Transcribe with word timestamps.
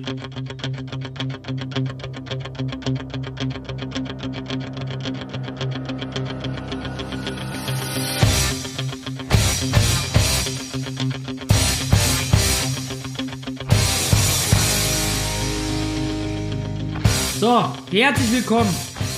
So, 0.00 0.06
herzlich 17.90 18.32
willkommen. 18.32 18.74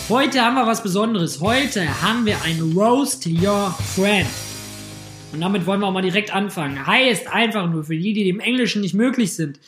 Heute 0.08 0.40
haben 0.40 0.54
wir 0.54 0.66
was 0.66 0.82
Besonderes. 0.82 1.40
Heute 1.40 2.02
haben 2.02 2.26
wir 2.26 2.42
ein 2.42 2.72
Roast 2.76 3.26
Your 3.26 3.72
Friend. 3.94 4.26
Und 5.32 5.40
damit 5.40 5.64
wollen 5.66 5.80
wir 5.80 5.86
auch 5.86 5.92
mal 5.92 6.02
direkt 6.02 6.34
anfangen. 6.34 6.86
Heißt 6.86 7.28
einfach 7.28 7.70
nur 7.70 7.84
für 7.84 7.96
die, 7.96 8.12
die 8.12 8.24
dem 8.24 8.40
Englischen 8.40 8.82
nicht 8.82 8.94
möglich 8.94 9.34
sind. 9.34 9.60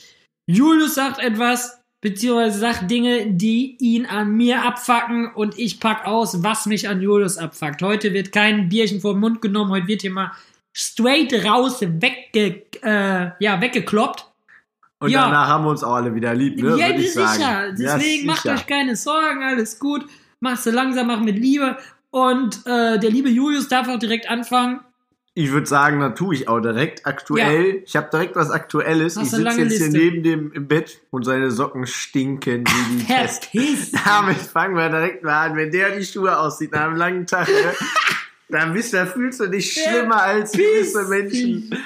Julius 0.46 0.94
sagt 0.94 1.18
etwas, 1.20 1.80
beziehungsweise 2.00 2.58
sagt 2.58 2.90
Dinge, 2.90 3.26
die 3.32 3.76
ihn 3.80 4.06
an 4.06 4.32
mir 4.32 4.62
abfacken 4.64 5.32
und 5.34 5.58
ich 5.58 5.80
pack 5.80 6.06
aus, 6.06 6.42
was 6.42 6.66
mich 6.66 6.88
an 6.88 7.00
Julius 7.00 7.38
abfuckt. 7.38 7.80
Heute 7.82 8.12
wird 8.12 8.30
kein 8.32 8.68
Bierchen 8.68 9.00
vor 9.00 9.14
den 9.14 9.20
Mund 9.20 9.40
genommen, 9.40 9.70
heute 9.70 9.86
wird 9.88 10.02
hier 10.02 10.10
mal 10.10 10.32
straight 10.72 11.32
raus 11.44 11.80
wegge, 11.80 12.62
äh, 12.82 13.30
ja, 13.38 13.60
weggekloppt. 13.60 14.26
Und 15.00 15.10
Ja. 15.10 15.22
danach 15.26 15.48
haben 15.48 15.64
wir 15.64 15.70
uns 15.70 15.82
auch 15.82 15.94
alle 15.94 16.14
wieder 16.14 16.34
lieb, 16.34 16.56
ne? 16.62 16.76
Ja, 16.78 16.90
ich 16.90 17.12
sicher. 17.12 17.28
sagen. 17.28 17.76
Deswegen 17.78 18.26
ja, 18.26 18.32
macht 18.32 18.42
sicher. 18.42 18.54
euch 18.54 18.66
keine 18.66 18.96
Sorgen, 18.96 19.42
alles 19.42 19.78
gut. 19.78 20.04
Machst 20.40 20.66
du 20.66 20.70
langsam, 20.70 21.06
mach 21.06 21.20
mit 21.20 21.38
Liebe. 21.38 21.76
Und 22.10 22.66
äh, 22.66 22.98
der 22.98 23.10
liebe 23.10 23.28
Julius 23.28 23.68
darf 23.68 23.88
auch 23.88 23.98
direkt 23.98 24.28
anfangen. 24.30 24.80
Ich 25.36 25.50
würde 25.50 25.66
sagen, 25.66 25.98
da 25.98 26.10
tue 26.10 26.36
ich 26.36 26.46
auch 26.46 26.60
direkt 26.60 27.06
aktuell. 27.06 27.82
Ich 27.84 27.96
habe 27.96 28.08
direkt 28.08 28.36
was 28.36 28.50
Aktuelles. 28.50 29.16
Ich 29.16 29.30
sitze 29.30 29.42
jetzt 29.42 29.58
Liste. 29.58 29.84
hier 29.86 29.90
neben 29.90 30.22
dem 30.22 30.52
im 30.52 30.68
Bett 30.68 31.00
und 31.10 31.24
seine 31.24 31.50
Socken 31.50 31.88
stinken 31.88 32.64
wie 32.64 32.96
die 32.96 33.04
Pest. 33.12 33.48
Damit 34.04 34.36
fangen 34.36 34.76
wir 34.76 34.88
direkt 34.88 35.24
mal 35.24 35.50
an. 35.50 35.56
Wenn 35.56 35.72
der 35.72 35.96
die 35.96 36.04
Schuhe 36.04 36.38
aussieht 36.38 36.70
nach 36.70 36.86
einem 36.86 36.96
langen 36.96 37.26
Tag, 37.26 37.48
ne, 37.48 37.74
dann 38.48 38.74
bist, 38.74 38.94
da 38.94 39.06
fühlst 39.06 39.40
du 39.40 39.48
dich 39.48 39.72
schlimmer 39.72 40.22
als 40.22 40.52
gewisse 40.52 41.08
Menschen. 41.08 41.76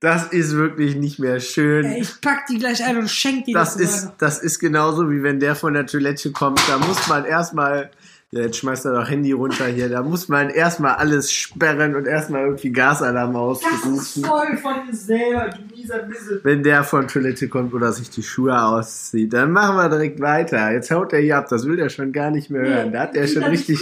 Das 0.00 0.28
ist 0.32 0.54
wirklich 0.54 0.94
nicht 0.94 1.18
mehr 1.18 1.40
schön. 1.40 1.84
Ey, 1.84 2.02
ich 2.02 2.20
pack 2.20 2.46
die 2.46 2.58
gleich 2.58 2.84
ein 2.84 2.98
und 2.98 3.10
schenk 3.10 3.44
die 3.44 3.52
Das 3.52 3.76
das 3.76 3.82
ist, 3.82 4.12
das 4.18 4.38
ist 4.40 4.58
genauso 4.58 5.10
wie 5.10 5.22
wenn 5.22 5.38
der 5.40 5.54
von 5.56 5.74
der 5.74 5.86
Toilette 5.86 6.32
kommt. 6.32 6.60
Da 6.68 6.78
muss 6.78 7.08
man 7.08 7.24
erstmal, 7.24 7.90
ja, 8.30 8.42
jetzt 8.42 8.58
schmeißt 8.58 8.84
er 8.84 8.92
doch 8.92 9.08
Handy 9.08 9.32
runter 9.32 9.66
hier, 9.66 9.88
da 9.88 10.02
muss 10.02 10.28
man 10.28 10.50
erstmal 10.50 10.96
alles 10.96 11.32
sperren 11.32 11.96
und 11.96 12.06
erstmal 12.06 12.44
irgendwie 12.44 12.70
Gasalarm 12.70 13.32
Das 13.32 13.62
ist 13.62 13.64
ausrufen. 13.64 14.24
voll 14.24 14.56
von 14.58 14.74
dir 14.86 14.94
selber, 14.94 15.48
du 15.48 15.74
mieser 15.74 16.06
Missel. 16.06 16.40
Wenn 16.42 16.62
der 16.62 16.84
von 16.84 17.08
Toilette 17.08 17.48
kommt 17.48 17.72
oder 17.72 17.90
sich 17.92 18.10
die 18.10 18.22
Schuhe 18.22 18.60
auszieht, 18.62 19.32
dann 19.32 19.52
machen 19.52 19.76
wir 19.76 19.88
direkt 19.88 20.20
weiter. 20.20 20.70
Jetzt 20.72 20.90
haut 20.90 21.14
er 21.14 21.20
hier 21.20 21.38
ab, 21.38 21.46
das 21.48 21.64
will 21.66 21.76
der 21.76 21.88
schon 21.88 22.12
gar 22.12 22.30
nicht 22.30 22.50
mehr 22.50 22.62
hören. 22.62 22.92
Da 22.92 23.00
hat 23.00 23.16
er 23.16 23.26
schon 23.26 23.44
richtig, 23.44 23.80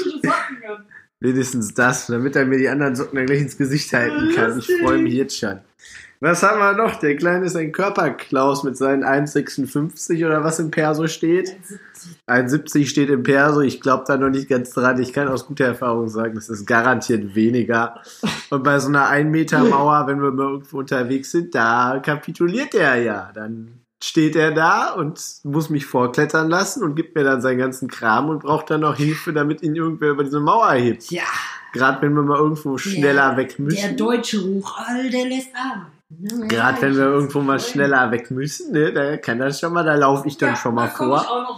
wenigstens 1.20 1.74
das, 1.74 2.06
damit 2.06 2.36
er 2.36 2.44
mir 2.46 2.58
die 2.58 2.68
anderen 2.68 2.94
Socken 2.94 3.16
dann 3.16 3.26
gleich 3.26 3.40
ins 3.40 3.58
Gesicht 3.58 3.92
halten 3.92 4.32
kann. 4.34 4.58
Ich 4.58 4.70
freue 4.80 4.98
mich 4.98 5.14
jetzt 5.14 5.36
schon. 5.38 5.58
Was 6.20 6.42
haben 6.42 6.58
wir 6.58 6.72
noch? 6.72 6.96
Der 6.96 7.16
Kleine 7.16 7.46
ist 7.46 7.56
ein 7.56 7.72
Körperklaus 7.72 8.64
mit 8.64 8.76
seinen 8.76 9.04
1,56 9.04 10.24
oder 10.26 10.42
was 10.42 10.58
im 10.58 10.70
Perso 10.70 11.06
steht. 11.08 11.56
1,70 12.26 12.86
steht 12.86 13.10
im 13.10 13.22
Perso. 13.22 13.60
Ich 13.60 13.80
glaube 13.80 14.04
da 14.06 14.16
noch 14.16 14.30
nicht 14.30 14.48
ganz 14.48 14.70
dran. 14.70 15.00
Ich 15.00 15.12
kann 15.12 15.28
aus 15.28 15.46
guter 15.46 15.66
Erfahrung 15.66 16.08
sagen, 16.08 16.34
das 16.34 16.48
ist 16.48 16.66
garantiert 16.66 17.34
weniger. 17.34 18.00
Und 18.50 18.64
bei 18.64 18.78
so 18.78 18.88
einer 18.88 19.08
1 19.08 19.30
Meter 19.30 19.62
Mauer, 19.64 20.06
wenn 20.06 20.22
wir 20.22 20.30
mal 20.30 20.52
irgendwo 20.52 20.78
unterwegs 20.78 21.30
sind, 21.30 21.54
da 21.54 22.00
kapituliert 22.02 22.74
er 22.74 22.96
ja. 22.96 23.30
Dann 23.34 23.80
steht 24.02 24.36
er 24.36 24.52
da 24.52 24.92
und 24.92 25.20
muss 25.44 25.68
mich 25.68 25.84
vorklettern 25.86 26.48
lassen 26.48 26.82
und 26.82 26.94
gibt 26.94 27.14
mir 27.14 27.24
dann 27.24 27.42
seinen 27.42 27.58
ganzen 27.58 27.88
Kram 27.88 28.28
und 28.28 28.42
braucht 28.42 28.70
dann 28.70 28.80
noch 28.82 28.96
Hilfe, 28.96 29.32
damit 29.32 29.62
ihn 29.62 29.74
irgendwer 29.74 30.10
über 30.10 30.24
diese 30.24 30.40
Mauer 30.40 30.72
hebt. 30.72 31.10
Ja, 31.10 31.24
Gerade 31.72 32.00
wenn 32.00 32.14
wir 32.14 32.22
mal 32.22 32.38
irgendwo 32.38 32.78
schneller 32.78 33.30
der, 33.30 33.36
weg 33.36 33.56
der 33.56 33.64
müssen. 33.64 33.96
deutsche 33.96 34.40
Ruch, 34.40 34.78
all 34.78 35.10
der 35.10 35.26
lässt 35.26 35.50
arbeiten. 35.54 35.95
Ne? 36.08 36.46
Gerade 36.46 36.80
wenn 36.82 36.94
wir 36.96 37.04
irgendwo 37.04 37.40
mal 37.40 37.58
schneller 37.58 38.10
weg 38.12 38.30
müssen, 38.30 38.72
ne, 38.72 38.92
da 38.92 39.16
kann 39.16 39.40
das 39.40 39.58
schon 39.58 39.72
mal, 39.72 39.82
da 39.84 39.96
laufe 39.96 40.28
ich 40.28 40.38
dann 40.38 40.50
Ja, 40.50 40.56
schon 40.56 40.74
mal 40.74 40.86
da 40.86 40.92
vor. 40.92 41.56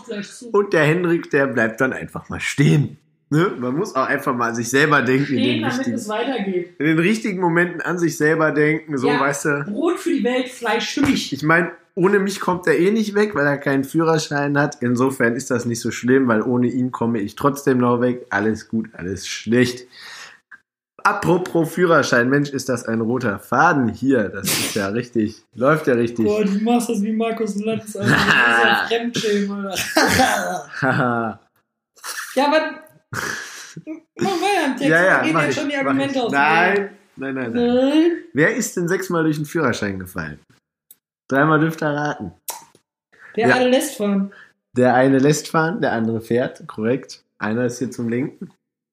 Und 0.52 0.72
der 0.72 0.84
Hendrik, 0.84 1.30
der 1.30 1.46
bleibt 1.48 1.80
dann 1.82 1.92
einfach 1.92 2.28
mal 2.30 2.40
stehen. 2.40 2.96
Ne? 3.30 3.52
Man 3.58 3.76
muss 3.76 3.94
auch 3.94 4.06
einfach 4.06 4.34
mal 4.34 4.48
an 4.48 4.54
sich 4.54 4.70
selber 4.70 5.02
denken, 5.02 5.34
in 5.34 5.40
Stehen, 5.40 5.44
den, 5.44 5.60
damit 5.60 5.76
richtigen, 5.80 5.96
es 5.96 6.08
weitergeht. 6.08 6.70
in 6.78 6.86
den 6.86 6.98
richtigen 6.98 7.40
Momenten 7.42 7.82
an 7.82 7.98
sich 7.98 8.16
selber 8.16 8.52
denken, 8.52 8.96
so, 8.96 9.08
Ja. 9.08 9.20
weißt 9.20 9.44
du. 9.44 9.64
Brot 9.68 9.98
für 9.98 10.08
die 10.14 10.24
Welt, 10.24 10.48
Fleisch 10.48 10.94
für 10.94 11.02
mich. 11.02 11.34
Ich 11.34 11.42
meine, 11.42 11.70
ohne 11.94 12.18
mich 12.18 12.40
kommt 12.40 12.66
er 12.66 12.78
eh 12.78 12.90
nicht 12.90 13.14
weg, 13.14 13.34
weil 13.34 13.44
er 13.46 13.58
keinen 13.58 13.84
Führerschein 13.84 14.56
hat. 14.58 14.78
Insofern 14.80 15.36
ist 15.36 15.50
das 15.50 15.66
nicht 15.66 15.80
so 15.80 15.90
schlimm, 15.90 16.26
weil 16.26 16.40
ohne 16.40 16.68
ihn 16.68 16.90
komme 16.90 17.20
ich 17.20 17.34
trotzdem 17.36 17.76
noch 17.78 18.00
weg. 18.00 18.24
Alles 18.30 18.68
gut, 18.68 18.88
alles 18.94 19.28
schlecht. 19.28 19.86
Apropos 21.08 21.72
Führerschein, 21.72 22.28
Mensch, 22.28 22.50
ist 22.50 22.68
das 22.68 22.84
ein 22.84 23.00
roter 23.00 23.38
Faden 23.38 23.88
hier. 23.88 24.28
Das 24.28 24.46
ist 24.46 24.74
ja 24.74 24.88
richtig, 24.88 25.42
läuft 25.54 25.86
ja 25.86 25.94
richtig. 25.94 26.26
Boah, 26.26 26.44
du 26.44 26.50
machst 26.62 26.90
das 26.90 27.02
wie 27.02 27.12
Markus 27.12 27.56
Lanz, 27.56 27.96
Alter. 27.96 28.10
Das 28.10 28.20
ist 28.20 28.64
ja 28.64 28.86
Fremdschämen. 28.88 29.68
Haha. 30.82 31.40
ja, 32.34 32.46
aber. 32.46 32.80
Mach 34.20 34.30
weiter 34.32 34.66
im 34.66 34.76
Text. 34.76 34.90
ja, 34.90 35.04
ja, 35.04 35.18
da 35.18 35.24
gehen 35.24 35.48
ich, 35.48 35.54
schon 35.56 35.68
die 35.70 35.76
Argumente 35.76 36.22
aus. 36.22 36.32
Nein, 36.32 36.90
nein, 37.16 37.34
nein, 37.34 37.52
nein. 37.52 37.74
Nein. 37.74 38.12
Wer 38.34 38.54
ist 38.56 38.76
denn 38.76 38.86
sechsmal 38.88 39.22
durch 39.22 39.36
den 39.36 39.46
Führerschein 39.46 39.98
gefallen? 39.98 40.40
Dreimal 41.28 41.60
dürft 41.60 41.82
ihr 41.82 41.88
raten. 41.88 42.32
Der 43.34 43.48
Ja. 43.48 43.54
alle 43.54 43.68
lässt 43.70 43.96
fahren. 43.96 44.32
Der 44.76 44.94
eine 44.94 45.18
lässt 45.18 45.48
fahren, 45.48 45.80
der 45.80 45.92
andere 45.92 46.20
fährt, 46.20 46.66
korrekt. 46.66 47.24
Einer 47.38 47.64
ist 47.64 47.78
hier 47.78 47.90
zum 47.90 48.08
Lenken. 48.10 48.50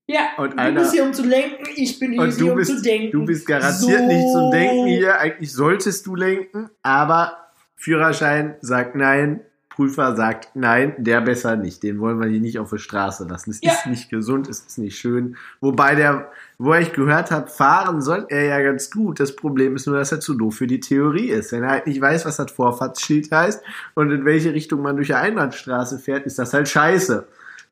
Ja, 0.07 0.29
Und 0.37 0.53
du 0.53 0.57
einer- 0.59 0.81
bist 0.81 0.93
hier, 0.93 1.03
um 1.03 1.13
zu 1.13 1.23
lenken, 1.23 1.65
ich 1.75 1.97
bin 1.99 2.11
hier, 2.11 2.27
du 2.27 2.51
um 2.51 2.57
bist, 2.57 2.75
zu 2.77 2.81
denken. 2.81 3.11
du 3.11 3.25
bist 3.25 3.47
garantiert 3.47 3.99
So. 4.01 4.05
nicht 4.07 4.31
zum 4.31 4.51
Denken 4.51 4.85
hier. 4.87 5.19
Eigentlich 5.19 5.51
solltest 5.51 6.05
du 6.05 6.15
lenken, 6.15 6.69
aber 6.83 7.37
Führerschein 7.75 8.55
sagt 8.61 8.95
nein, 8.95 9.41
Prüfer 9.69 10.15
sagt 10.15 10.49
nein, 10.55 10.93
der 10.97 11.19
besser 11.19 11.57
nicht. 11.57 11.83
Den 11.83 11.99
wollen 11.99 12.19
wir 12.21 12.27
hier 12.29 12.39
nicht 12.39 12.59
auf 12.59 12.69
der 12.69 12.77
Straße 12.77 13.25
lassen. 13.27 13.49
Es 13.51 13.59
Ja. 13.61 13.73
ist 13.73 13.87
nicht 13.87 14.09
gesund, 14.09 14.47
es 14.47 14.59
ist 14.61 14.77
nicht 14.77 14.97
schön. 14.97 15.35
Wobei 15.59 15.95
der, 15.95 16.31
wo 16.57 16.73
ich 16.75 16.93
gehört 16.93 17.29
habe, 17.31 17.47
fahren 17.49 18.01
soll 18.01 18.25
er 18.29 18.45
ja 18.45 18.61
ganz 18.61 18.89
gut. 18.89 19.19
Das 19.19 19.35
Problem 19.35 19.75
ist 19.75 19.85
nur, 19.85 19.97
dass 19.97 20.13
er 20.13 20.21
zu 20.21 20.35
doof 20.35 20.55
für 20.55 20.67
die 20.67 20.79
Theorie 20.79 21.29
ist. 21.29 21.51
Wenn 21.51 21.63
er 21.63 21.71
halt 21.71 21.87
nicht 21.87 21.99
weiß, 21.99 22.25
was 22.25 22.37
das 22.37 22.51
Vorfahrtsschild 22.53 23.29
heißt 23.31 23.61
und 23.95 24.11
in 24.11 24.23
welche 24.23 24.53
Richtung 24.53 24.81
man 24.81 24.95
durch 24.95 25.13
eine 25.13 25.23
Einbahnstraße 25.23 25.99
fährt, 25.99 26.25
ist 26.25 26.39
das 26.39 26.53
halt 26.53 26.69
scheiße. 26.69 27.27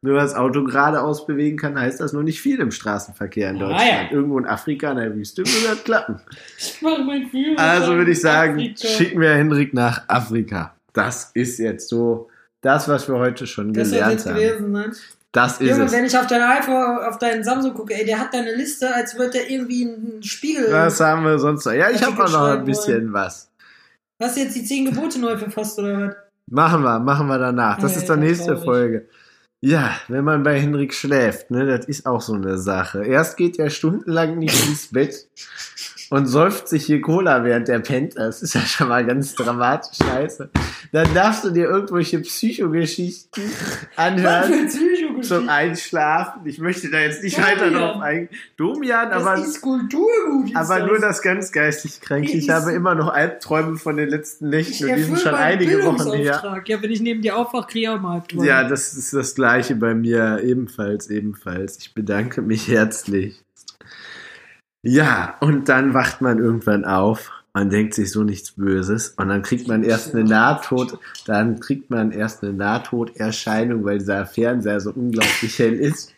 Nur 0.06 0.16
das 0.18 0.36
Auto 0.36 0.66
geradeaus 0.66 1.26
bewegen 1.26 1.56
kann, 1.58 1.80
heißt 1.80 2.02
das 2.02 2.12
noch 2.12 2.24
nicht 2.24 2.42
viel 2.42 2.60
im 2.60 2.72
Straßenverkehr 2.72 3.50
in 3.52 3.56
Ah, 3.56 3.60
Deutschland. 3.60 3.90
ja. 3.90 4.12
Irgendwo 4.12 4.38
in 4.38 4.46
Afrika, 4.46 4.92
in 4.92 4.98
der 4.98 5.16
Wüste, 5.16 5.44
würde 5.46 5.76
das 5.76 5.84
klappen. 5.86 6.20
Ich 6.58 6.78
mach 6.82 6.98
mein 7.06 7.26
Führerschein. 7.30 7.58
Also 7.82 7.96
würde 7.96 8.12
ich 8.12 8.20
sagen, 8.20 8.60
Afrika. 8.60 8.88
schicken 8.90 9.22
wir 9.22 9.30
Hendrik 9.34 9.74
nach 9.74 10.02
Afrika. 10.10 10.76
Das 10.92 11.32
ist 11.34 11.58
jetzt 11.58 11.88
so 11.88 12.30
das, 12.60 12.88
was 12.90 13.08
wir 13.08 13.16
heute 13.18 13.48
schon 13.48 13.72
Das 13.72 13.92
gelernt 13.92 14.12
jetzt 14.12 14.26
haben. 14.28 14.36
gewesen 14.36 14.74
sein. 14.74 14.92
Das 15.32 15.60
ist 15.62 15.70
Junge, 15.70 15.86
es. 15.86 15.92
wenn 15.94 16.06
ich 16.06 16.16
auf 16.18 16.28
dein 16.28 16.42
iPhone, 16.44 16.98
auf 17.08 17.18
deinen 17.18 17.44
Samsung 17.44 17.74
gucke, 17.74 17.94
ey, 17.96 18.06
der 18.06 18.20
hat 18.20 18.34
deine 18.34 18.54
Liste, 18.54 18.94
als 18.94 19.18
würde 19.18 19.32
der 19.32 19.50
irgendwie 19.50 19.86
einen 19.88 20.22
Spiegel. 20.22 20.68
Was 20.72 21.00
haben 21.00 21.24
wir 21.24 21.40
sonst 21.40 21.66
noch? 21.66 21.72
Ja, 21.74 21.90
ich 21.90 22.04
habe 22.04 22.22
auch 22.24 22.30
noch 22.32 22.48
ein 22.50 22.66
bisschen 22.66 23.12
was. 23.14 23.50
Hast 24.22 24.36
du 24.38 24.42
jetzt 24.42 24.56
die 24.56 24.64
zehn 24.64 24.86
Gebote 24.86 25.20
neu 25.20 25.36
verfasst 25.38 25.80
oder 25.80 26.08
was? 26.08 26.16
Machen 26.52 26.84
wir, 26.84 27.00
machen 27.00 27.26
wir 27.28 27.40
danach. 27.40 27.80
Das 27.80 27.94
Ja, 27.96 28.02
ist 28.02 28.10
dann 28.10 28.22
ja, 28.22 28.28
nächste 28.28 28.48
traurig. 28.52 28.64
Folge. 28.66 29.06
Ja, 29.66 29.96
wenn 30.10 30.26
man 30.26 30.44
bei 30.44 30.60
Hendrik 30.60 30.94
schläft, 30.94 31.50
ne, 31.50 31.66
das 31.66 31.86
ist 31.86 32.06
auch 32.06 32.20
so 32.20 32.34
eine 32.34 32.58
Sache. 32.58 33.06
Erst 33.06 33.38
geht 33.38 33.58
er 33.58 33.70
stundenlang 33.70 34.38
nicht 34.38 34.54
ins 34.68 34.88
Bett 34.88 35.30
und 36.10 36.26
säuft 36.26 36.68
sich 36.68 36.86
hier 36.86 37.00
Cola, 37.00 37.46
während 37.46 37.70
er 37.70 37.80
pennt. 37.80 38.18
Das 38.18 38.42
ist 38.42 38.56
ja 38.56 38.60
schon 38.60 38.90
mal 38.90 39.06
ganz 39.06 39.36
dramatisch 39.36 40.00
scheiße. 40.06 40.50
Dann 40.92 41.14
darfst 41.14 41.46
du 41.46 41.50
dir 41.50 41.70
irgendwelche 41.70 42.20
Psychogeschichten 42.20 43.42
Was 43.42 43.88
anhören. 43.96 44.52
für 44.52 44.60
ein 44.60 44.68
Psychogeschichte. 44.68 45.03
Zum 45.24 45.50
Einschlafen. 45.50 46.42
Ich 46.46 46.60
möchte 46.60 46.90
da 46.90 47.00
jetzt 47.00 47.24
nicht 47.24 47.38
Domian. 47.38 47.52
weiter 47.60 47.72
drauf 47.72 48.02
eingehen. 48.02 48.30
Domian, 48.58 49.10
Das 49.10 49.24
aber, 49.24 49.42
ist 49.42 49.62
Kulturgut. 49.62 50.56
aber 50.56 50.80
das. 50.80 50.88
nur 50.88 51.00
das 51.00 51.22
ganz 51.22 51.52
geistig 51.52 52.02
krank. 52.02 52.34
Ich 52.34 52.50
habe 52.50 52.72
immer 52.72 52.96
noch 52.96 53.10
Albträume 53.14 53.78
von 53.78 53.98
den 53.98 54.10
letzten 54.10 54.50
Nächten 54.50 54.90
und 54.90 54.96
die 54.96 55.04
sind 55.04 55.20
schon 55.20 55.36
einige 55.36 55.84
Wochen 55.86 56.12
her. 56.14 56.62
Ja, 56.66 56.82
wenn 56.82 56.92
ich 56.92 57.02
neben 57.02 57.22
dir 57.22 57.38
aufwache, 57.38 57.68
kriege 57.68 57.80
ich 57.86 57.90
auch 57.90 58.00
mal 58.02 58.16
Albträume. 58.16 58.46
Ja, 58.46 58.68
das 58.68 58.94
ist 58.94 59.14
das 59.14 59.36
gleiche 59.36 59.76
bei 59.76 59.94
mir 59.94 60.42
ebenfalls, 60.44 61.10
ebenfalls. 61.10 61.78
Ich 61.80 61.94
bedanke 61.94 62.42
mich 62.42 62.68
herzlich. 62.68 63.44
Ja, 64.82 65.36
und 65.40 65.70
dann 65.70 65.94
wacht 65.94 66.22
man 66.22 66.40
irgendwann 66.40 66.84
auf. 66.86 67.32
Man 67.56 67.70
denkt 67.70 67.94
sich 67.94 68.12
so 68.12 68.24
nichts 68.24 68.54
Böses 68.54 69.10
und 69.10 69.28
dann 69.30 69.44
kriegt 69.44 69.68
man 69.68 69.84
erst 69.84 70.16
eine 70.16 70.24
Nahtod, 70.24 70.98
dann 71.28 71.60
kriegt 71.60 71.92
man 71.92 72.12
erst 72.12 72.42
eine 72.44 72.54
Nahtoderscheinung, 72.54 73.86
weil 73.86 74.00
dieser 74.00 74.26
Fernseher 74.26 74.80
so 74.80 74.92
unglaublich 74.92 75.60
hell 75.60 75.74
ist. 75.76 76.14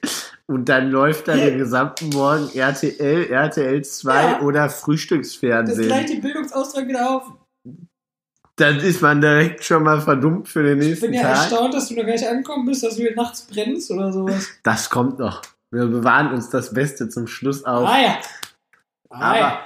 Und 0.47 0.69
dann 0.69 0.91
läuft 0.91 1.27
da 1.27 1.35
den 1.35 1.57
gesamten 1.57 2.09
Morgen 2.09 2.49
RTL, 2.53 3.25
RTL 3.31 3.83
2 3.83 4.13
Ja. 4.23 4.39
oder 4.41 4.63
das 4.63 4.79
Frühstücksfernsehen. 4.81 5.87
gleicht 5.87 6.09
den 6.09 6.21
Bildungsauftrag 6.21 6.87
wieder 6.87 7.09
auf. 7.09 7.23
Dann 8.57 8.77
ist 8.77 9.01
man 9.01 9.19
direkt 9.19 9.65
schon 9.65 9.83
mal 9.83 9.99
verdummt 9.99 10.47
für 10.47 10.63
den 10.63 10.79
Ich 10.79 10.87
nächsten 10.87 11.07
bin 11.07 11.15
ja 11.15 11.23
Tag. 11.23 11.31
erstaunt, 11.51 11.73
dass 11.73 11.89
du 11.89 11.95
noch 11.95 12.03
gar 12.05 12.13
nicht 12.13 12.25
angekommen 12.27 12.65
bist, 12.65 12.83
dass 12.83 12.95
du 12.95 13.01
hier 13.01 13.15
nachts 13.15 13.41
brennst 13.41 13.91
oder 13.91 14.13
sowas. 14.13 14.47
Das 14.63 14.89
kommt 14.89 15.19
noch. 15.19 15.41
Wir 15.71 15.87
bewahren 15.87 16.31
uns 16.33 16.49
das 16.49 16.73
Beste 16.73 17.09
zum 17.09 17.27
Schluss 17.27 17.65
auf. 17.65 17.89
Ah 17.89 18.01
ja. 18.01 18.17
Ah, 19.09 19.37
ja. 19.37 19.47
aber 19.47 19.59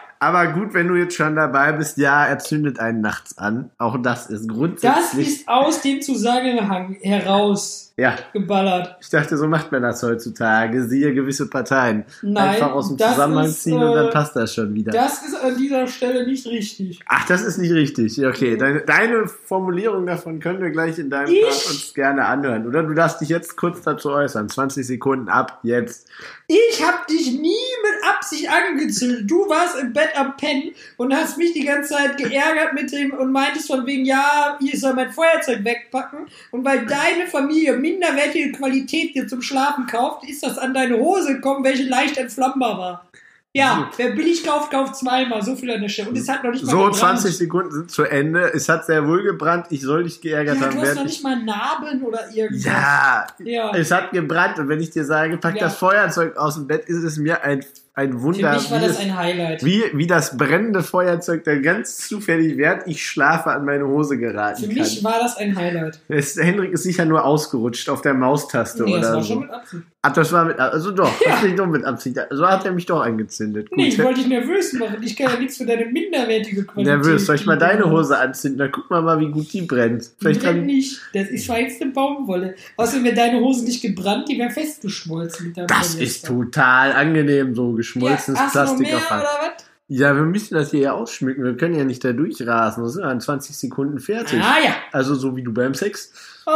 gut, 0.47 0.73
wenn 0.73 0.87
du 0.89 0.95
jetzt 0.95 1.15
schon 1.15 1.35
dabei 1.37 1.71
bist, 1.71 1.97
ja, 1.97 2.25
er 2.25 2.39
zündet 2.39 2.79
einen 2.79 2.99
nachts 3.01 3.37
an. 3.37 3.69
Auch 3.77 3.97
das 4.01 4.27
ist 4.29 4.47
Das 4.47 4.55
grundsätzlich. 4.55 5.27
ist 5.27 5.47
aus 5.47 5.81
dem 5.81 6.01
Zusammenhang 6.01 6.97
heraus 7.01 7.88
ja, 7.99 8.15
geballert. 8.33 8.95
ich 9.01 9.09
dachte, 9.09 9.37
so 9.37 9.47
macht 9.47 9.71
man 9.71 9.81
das 9.81 10.01
heutzutage. 10.03 10.83
Siehe 10.83 11.13
gewisse 11.13 11.49
Parteien. 11.49 12.05
Nein, 12.21 12.49
Einfach 12.49 12.71
aus 12.71 12.87
dem 12.87 12.97
Zusammenhang 12.97 13.45
ist, 13.45 13.63
ziehen 13.63 13.81
und 13.81 13.93
dann 13.93 14.07
äh, 14.07 14.11
passt 14.11 14.35
das 14.35 14.53
schon 14.53 14.73
wieder. 14.73 14.91
Das 14.91 15.23
ist 15.23 15.35
an 15.35 15.57
dieser 15.57 15.87
Stelle 15.87 16.25
nicht 16.25 16.47
richtig. 16.47 16.99
Ach, 17.05 17.25
das 17.27 17.43
ist 17.43 17.57
nicht 17.57 17.73
richtig. 17.73 18.25
Okay, 18.25 18.57
deine, 18.57 18.81
deine 18.81 19.27
Formulierung 19.27 20.05
davon 20.05 20.39
können 20.39 20.61
wir 20.61 20.69
gleich 20.69 20.97
in 20.97 21.09
deinem 21.09 21.33
Ich? 21.33 21.41
Part 21.41 21.69
uns 21.69 21.93
gerne 21.93 22.25
anhören. 22.25 22.67
Oder 22.67 22.83
du 22.83 22.93
darfst 22.93 23.21
dich 23.21 23.29
jetzt 23.29 23.57
kurz 23.57 23.81
dazu 23.81 24.11
äußern. 24.11 24.49
20 24.49 24.85
Sekunden 24.85 25.29
ab, 25.29 25.59
jetzt. 25.63 26.07
Ich 26.47 26.83
hab 26.85 27.05
dich 27.07 27.33
nie 27.33 27.41
mit 27.43 28.09
Absicht 28.09 28.49
angezündet. 28.49 29.29
Du 29.29 29.47
warst 29.49 29.77
im 29.79 29.93
Bett 29.93 30.09
am 30.15 30.35
Pennen 30.37 30.71
und 30.97 31.13
hast 31.13 31.37
mich 31.37 31.53
die 31.53 31.65
ganze 31.65 31.93
Zeit 31.93 32.17
geärgert 32.17 32.73
mit 32.73 32.91
dem 32.91 33.11
und 33.11 33.31
meintest 33.31 33.67
von 33.67 33.85
wegen, 33.85 34.05
ja, 34.05 34.57
ich 34.61 34.79
soll 34.79 34.93
mein 34.93 35.11
Feuerzeug 35.11 35.63
wegpacken. 35.63 36.27
Und 36.51 36.65
weil 36.65 36.85
deine 36.85 37.27
Familie 37.27 37.77
minderwertige 37.89 38.51
Qualität 38.51 39.15
dir 39.15 39.27
zum 39.27 39.41
Schlafen 39.41 39.87
kauft, 39.87 40.27
ist 40.29 40.43
das 40.43 40.57
an 40.57 40.73
deine 40.73 40.97
Hose 40.97 41.35
gekommen, 41.35 41.63
welche 41.63 41.83
leicht 41.83 42.17
entflammbar 42.17 42.77
war. 42.77 43.05
Ja, 43.51 43.89
wer 43.97 44.11
billig 44.11 44.43
kauft, 44.45 44.69
kauft 44.69 44.95
zweimal. 44.95 45.41
So 45.41 45.55
viel 45.55 45.71
an 45.71 45.81
der 45.81 45.89
Stelle. 45.89 46.09
Und 46.09 46.17
es 46.19 46.29
hat 46.29 46.43
noch 46.43 46.51
nicht 46.51 46.63
mal 46.63 46.69
So, 46.71 46.77
gebrannt. 46.77 46.95
20 46.97 47.35
Sekunden 47.35 47.71
sind 47.71 47.89
zu 47.91 48.03
Ende. 48.03 48.53
Es 48.53 48.69
hat 48.69 48.85
sehr 48.85 49.07
wohl 49.07 49.23
gebrannt. 49.23 49.65
Ich 49.71 49.81
soll 49.81 50.03
dich 50.03 50.21
geärgert 50.21 50.57
Ja, 50.57 50.67
haben. 50.67 50.75
du 50.75 50.81
hast 50.83 50.93
noch 50.95 51.01
ich- 51.01 51.07
nicht 51.09 51.23
mal 51.23 51.43
Narben 51.43 52.03
oder 52.03 52.29
irgendwas. 52.31 52.63
Ja, 52.63 53.25
Ja. 53.39 53.71
es 53.75 53.89
hat 53.89 54.11
gebrannt. 54.11 54.59
Und 54.59 54.69
wenn 54.69 54.79
ich 54.79 54.91
dir 54.91 55.03
sage, 55.03 55.37
pack 55.37 55.55
Ja. 55.55 55.61
das 55.61 55.77
Feuerzeug 55.77 56.37
aus 56.37 56.55
dem 56.55 56.67
Bett, 56.67 56.85
ist 56.85 57.01
es 57.03 57.17
mir 57.17 57.43
ein, 57.43 57.65
ein 57.99 58.13
Für 58.13 58.21
Wunder, 58.21 58.53
mich 58.53 58.71
war 58.71 58.79
wie, 58.81 58.83
das 58.87 58.91
es, 58.93 58.99
ein 58.99 59.15
Highlight. 59.17 59.63
wie, 59.65 59.83
wie 59.93 60.07
das 60.07 60.37
brennende 60.37 60.81
Feuerzeug 60.83 61.43
dann 61.43 61.61
ganz 61.61 62.07
zufällig, 62.07 62.57
während 62.57 62.87
ich 62.87 63.05
schlafe, 63.05 63.51
an 63.51 63.65
meine 63.65 63.85
Hose 63.87 64.17
geraten 64.17 64.61
Für 64.61 64.67
kann. 64.67 64.75
mich 64.77 65.03
war 65.03 65.19
das 65.19 65.37
ein 65.37 65.55
Highlight. 65.55 65.99
Es, 66.07 66.35
Hendrik 66.37 66.71
ist 66.71 66.83
sicher 66.83 67.05
nur 67.05 67.25
ausgerutscht 67.25 67.89
auf 67.89 68.01
der 68.01 68.13
Maustaste 68.13 68.83
Nee, 68.83 68.93
das 68.93 68.99
oder 69.07 69.15
war 69.15 69.23
so. 69.23 69.33
schon 69.33 69.39
mit 69.41 69.51
Absicht. 69.51 69.83
Ach, 70.01 70.13
das 70.13 70.31
war 70.31 70.45
mit, 70.45 70.57
also 70.57 70.91
doch, 70.91 71.11
das 71.25 71.43
nicht 71.43 71.57
nur 71.57 71.67
mit 71.67 71.83
Absicht. 71.83 72.17
So 72.29 72.47
hat 72.47 72.63
er 72.65 72.71
mich 72.71 72.85
doch 72.85 73.01
angezündet. 73.01 73.69
Gut. 73.69 73.77
Nee, 73.77 73.89
ich 73.89 73.99
wollte 74.01 74.21
dich 74.21 74.29
nervös 74.29 74.71
machen. 74.71 74.95
Ich 75.03 75.13
kann 75.17 75.29
ja 75.33 75.37
nichts 75.37 75.57
für 75.57 75.65
deine 75.65 75.87
minderwertige 75.87 76.63
Qualität. 76.63 76.95
Nervös. 76.95 77.25
Soll 77.25 77.35
ich 77.35 77.45
mal 77.45 77.57
deine 77.57 77.89
Hose 77.91 78.17
anzünden? 78.17 78.59
Dann 78.59 78.71
guck 78.71 78.89
mal 78.89 79.01
mal, 79.01 79.19
wie 79.19 79.27
gut 79.29 79.51
die 79.51 79.63
brennt. 79.63 80.03
Die 80.05 80.09
Vielleicht 80.19 80.41
brennt 80.41 80.59
dann, 80.59 80.65
nicht. 80.67 81.01
Das 81.13 81.27
ist 81.27 81.47
feinste 81.47 81.85
Baumwolle. 81.87 82.55
Außerdem 82.77 83.03
wäre 83.03 83.15
deine 83.15 83.41
Hose 83.41 83.65
nicht 83.65 83.81
gebrannt, 83.81 84.29
die 84.29 84.39
wäre 84.39 84.49
festgeschmolzen 84.49 85.47
mit 85.47 85.57
deinem 85.57 85.67
das 85.67 85.95
Polyester. 85.95 86.01
ist 86.01 86.25
total 86.25 86.93
angenehm, 86.93 87.53
so 87.53 87.73
geschmolzenes 87.93 88.39
ja, 88.39 88.49
Plastik 88.51 88.93
auf 88.93 89.09
Hand. 89.09 89.23
was? 89.23 89.65
Ja, 89.91 90.15
wir 90.15 90.21
müssen 90.23 90.53
das 90.53 90.69
hier 90.71 90.79
ja 90.81 90.91
ausschmücken. 90.93 91.43
Wir 91.43 91.57
können 91.57 91.73
ja 91.75 91.83
nicht 91.83 92.03
da 92.05 92.13
durchrasen. 92.13 92.83
Das 92.83 92.93
sind 92.93 93.03
dann 93.03 93.19
20 93.19 93.57
Sekunden 93.57 93.99
fertig. 93.99 94.39
Ah 94.43 94.57
ja. 94.63 94.75
Also 94.91 95.15
so 95.15 95.35
wie 95.35 95.41
du 95.43 95.51
beim 95.51 95.73
Sex. 95.73 96.13
Oh, 96.45 96.51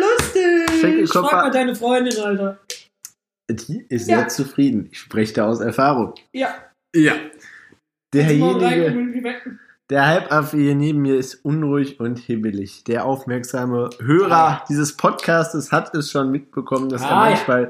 lustig. 0.00 1.08
Frag 1.10 1.32
mal 1.32 1.50
deine 1.50 1.74
Freundin, 1.74 2.18
Alter. 2.20 2.58
Die 3.50 3.84
ist 3.88 4.08
Ja. 4.08 4.18
sehr 4.18 4.28
zufrieden. 4.28 4.88
Ich 4.92 5.00
spreche 5.00 5.32
da 5.34 5.46
aus 5.48 5.60
Erfahrung. 5.60 6.14
Ja. 6.32 6.54
Ja. 6.94 7.14
Derjenige, 8.14 9.34
der 9.90 10.06
Halbaffe 10.06 10.56
hier 10.56 10.74
neben 10.74 11.02
mir 11.02 11.16
ist 11.16 11.44
unruhig 11.44 12.00
und 12.00 12.18
hibbelig. 12.18 12.84
Der 12.84 13.04
aufmerksame 13.04 13.90
Hörer 14.00 14.32
Ah. 14.32 14.64
dieses 14.68 14.96
Podcastes 14.96 15.70
hat 15.72 15.94
es 15.94 16.10
schon 16.10 16.30
mitbekommen, 16.30 16.88
dass 16.88 17.02
er 17.02 17.10
Ah, 17.10 17.30
ja. 17.30 17.68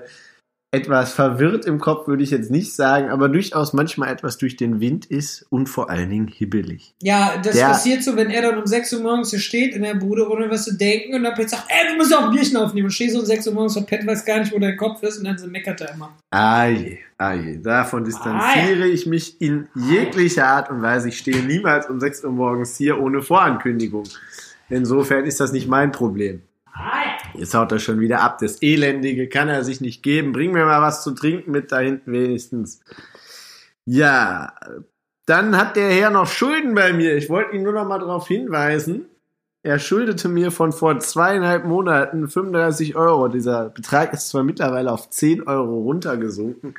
Etwas 0.76 1.12
verwirrt 1.12 1.64
im 1.64 1.78
Kopf, 1.81 2.06
würde 2.06 2.23
ich 2.23 2.31
jetzt 2.31 2.50
nicht 2.50 2.75
sagen, 2.75 3.08
aber 3.08 3.28
durchaus 3.28 3.73
manchmal 3.73 4.12
etwas 4.12 4.38
durch 4.38 4.56
den 4.56 4.81
Wind 4.81 5.06
ist 5.06 5.46
und 5.50 5.69
vor 5.69 5.90
allen 5.90 6.11
Dingen 6.11 6.28
hibbelig. 6.28 6.94
Ja, 7.02 7.34
das 7.43 7.56
Der- 7.56 7.69
passiert 7.69 8.05
so, 8.05 8.17
wenn 8.17 8.31
er 8.31 8.43
dann 8.43 8.58
um 8.58 8.67
6 8.67 8.93
Uhr 8.93 9.02
morgens 9.02 9.31
hier 9.31 9.38
steht 9.40 9.75
in 9.75 9.82
der 9.82 9.94
Bude, 9.94 10.28
ohne 10.31 10.50
was 10.50 10.64
zu 10.64 10.76
denken, 10.76 11.14
und 11.14 11.23
dann 11.25 11.34
plötzlich 11.34 11.58
sagt, 11.61 11.70
ey, 11.70 11.90
du 11.90 11.96
musst 11.96 12.14
auch 12.14 12.25
ein 12.25 12.31
Bierchen 12.31 12.56
aufnehmen. 12.56 12.87
Und 12.87 12.90
stehst 12.93 13.14
so 13.14 13.20
um 13.20 13.26
6 13.26 13.46
Uhr 13.49 13.55
morgens 13.55 13.73
verpennt, 13.73 14.06
weiß 14.06 14.25
gar 14.25 14.38
nicht, 14.38 14.52
wo 14.52 14.58
dein 14.58 14.76
Kopf 14.76 15.02
ist, 15.02 15.19
und 15.19 15.25
dann 15.25 15.38
so 15.38 15.46
meckert 15.46 15.81
er 15.81 15.94
immer. 15.94 16.14
Ah 16.31 16.67
je, 16.67 16.99
ah 17.19 17.32
je. 17.34 17.56
Davon 17.58 18.05
distanziere 18.05 18.87
ich 18.87 19.06
mich 19.06 19.40
in 19.40 19.69
jeglicher 19.75 20.46
Art 20.46 20.70
und 20.70 20.82
Weise. 20.82 21.08
Ich 21.08 21.19
stehe 21.19 21.43
niemals 21.43 21.88
um 21.88 21.99
6 22.00 22.25
Uhr 22.25 22.32
morgens 22.32 22.76
hier 22.76 23.00
ohne 23.00 23.23
Vorankündigung. 23.23 24.05
Insofern 24.69 25.25
ist 25.25 25.40
das 25.40 25.52
nicht 25.52 25.69
mein 25.69 25.93
Problem. 25.93 26.43
Jetzt 27.38 27.55
haut 27.55 27.73
er 27.73 27.79
schon 27.79 28.00
wieder 28.00 28.21
ab. 28.21 28.38
Das 28.38 28.62
Elendige 28.62 29.29
kann 29.29 29.49
er 29.49 29.65
sich 29.65 29.81
nicht 29.81 30.03
geben. 30.03 30.33
Bring 30.33 30.53
mir 30.53 30.65
mal 30.65 30.83
was 30.83 31.03
zu 31.03 31.12
trinken 31.12 31.50
mit 31.50 31.73
da 31.73 31.79
hinten 31.79 32.12
wenigstens. 32.12 32.81
Ja, 33.85 34.55
dann 35.27 35.56
hat 35.56 35.77
der 35.77 35.91
Herr 35.91 36.11
noch 36.11 36.27
Schulden 36.27 36.75
bei 36.75 36.93
mir. 36.93 37.17
Ich 37.17 37.29
wollte 37.29 37.56
ihn 37.56 37.62
nur 37.62 37.73
noch 37.73 37.87
mal 37.87 37.99
darauf 37.99 38.29
hinweisen. 38.29 39.06
Er 39.67 39.81
schuldete 39.81 40.29
mir 40.29 40.53
von 40.53 40.71
vor 40.71 41.00
zweieinhalb 41.00 41.65
Monaten 41.65 42.29
35 42.29 42.94
Euro. 42.94 43.27
Dieser 43.27 43.71
Betrag 43.71 44.12
ist 44.12 44.29
zwar 44.29 44.44
mittlerweile 44.44 44.93
auf 44.93 45.11
10 45.11 45.49
Euro 45.49 45.81
runtergesunken, 45.81 46.77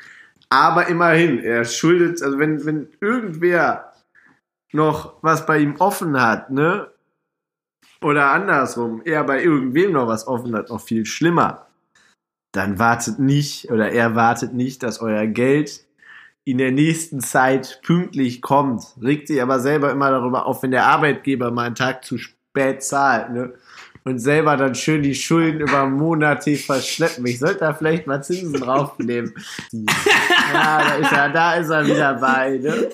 aber 0.48 0.88
immerhin, 0.88 1.40
er 1.40 1.66
schuldet, 1.66 2.24
also 2.24 2.40
wenn, 2.40 2.66
wenn 2.66 2.88
irgendwer 3.02 3.92
noch 4.72 5.16
was 5.22 5.46
bei 5.46 5.58
ihm 5.58 5.76
offen 5.80 6.22
hat, 6.22 6.50
ne, 6.50 6.88
oder 8.02 8.32
andersrum, 8.32 9.02
er 9.06 9.24
bei 9.24 9.44
irgendwem 9.44 9.94
noch 9.94 10.08
was 10.08 10.28
offen 10.28 10.56
hat, 10.56 10.70
noch 10.70 10.82
viel 10.82 11.06
schlimmer, 11.06 11.68
dann 12.52 12.80
wartet 12.80 13.20
nicht 13.20 13.72
oder 13.72 13.92
er 13.92 14.16
wartet 14.16 14.54
nicht, 14.54 14.84
dass 14.84 15.02
euer 15.02 15.28
Geld 15.28 15.86
in 16.44 16.58
der 16.58 16.72
nächsten 16.72 17.20
Zeit 17.20 17.82
pünktlich 17.84 18.42
kommt. 18.42 18.84
Regt 19.02 19.28
sich 19.28 19.42
aber 19.42 19.60
selber 19.60 19.92
immer 19.92 20.10
darüber 20.12 20.46
auf, 20.46 20.64
wenn 20.64 20.72
der 20.72 20.86
Arbeitgeber 20.86 21.52
mal 21.52 21.66
einen 21.66 21.76
Tag 21.76 22.06
zu 22.06 22.18
spät 22.18 22.84
zahlt, 22.84 23.32
ne? 23.32 23.54
Und 24.06 24.20
selber 24.20 24.56
dann 24.56 24.74
schön 24.74 25.04
die 25.04 25.16
Schulden 25.16 25.60
über 25.60 25.86
Monate 25.86 26.56
verschleppen. 26.56 27.26
Ich 27.26 27.40
sollte 27.40 27.60
da 27.60 27.74
vielleicht 27.74 28.08
mal 28.08 28.24
Zinsen 28.24 28.54
draufnehmen. 28.54 29.34
Ja, 30.54 30.80
da 30.80 30.96
ist 30.96 31.12
er, 31.12 31.30
da 31.30 31.54
ist 31.56 31.70
er 31.70 31.86
wieder 31.86 32.14
bei, 32.14 32.58
ne? 32.58 32.90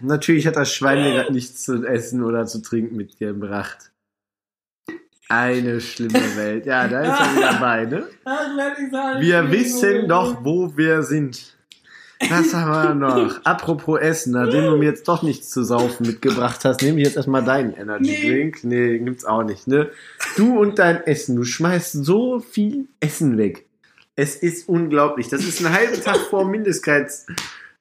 Natürlich 0.00 0.46
hat 0.46 0.56
das 0.56 0.72
Schwein 0.72 1.02
mir 1.02 1.14
grad 1.14 1.30
nichts 1.30 1.64
zu 1.64 1.84
essen 1.84 2.24
oder 2.24 2.46
zu 2.46 2.62
trinken 2.62 2.96
mitgebracht. 2.96 3.92
Eine 5.28 5.80
schlimme 5.80 6.36
Welt. 6.36 6.66
Ja, 6.66 6.86
da 6.86 7.00
ist 7.00 7.20
er 7.20 7.36
wieder 7.36 7.60
bei, 7.60 7.84
ne? 7.84 8.06
Wir 9.20 9.50
wissen 9.50 10.08
doch, 10.08 10.44
wo 10.44 10.76
wir 10.76 11.02
sind. 11.02 11.56
Was 12.30 12.54
haben 12.54 13.00
wir 13.00 13.08
noch? 13.08 13.40
Apropos 13.44 14.00
Essen, 14.00 14.32
nachdem 14.32 14.64
du 14.64 14.76
mir 14.76 14.86
jetzt 14.86 15.06
doch 15.08 15.22
nichts 15.22 15.50
zu 15.50 15.64
saufen 15.64 16.06
mitgebracht 16.06 16.64
hast, 16.64 16.80
nehme 16.82 17.00
ich 17.00 17.06
jetzt 17.08 17.16
erstmal 17.16 17.44
deinen 17.44 17.74
Energy 17.74 18.04
Nee. 18.04 18.30
Drink. 18.30 18.64
Nee, 18.64 18.98
gibt's 19.00 19.24
auch 19.24 19.42
nicht, 19.42 19.66
ne? 19.66 19.90
Du 20.36 20.58
und 20.58 20.78
dein 20.78 21.02
Essen, 21.06 21.36
du 21.36 21.44
schmeißt 21.44 21.92
so 21.92 22.40
viel 22.40 22.86
Essen 23.00 23.36
weg. 23.36 23.66
Es 24.14 24.36
ist 24.36 24.68
unglaublich. 24.68 25.28
Das 25.28 25.44
ist 25.44 25.60
ein 25.64 25.72
halber 25.72 26.00
Tag 26.00 26.16
vor 26.16 26.46
Mindestkeits, 26.46 27.26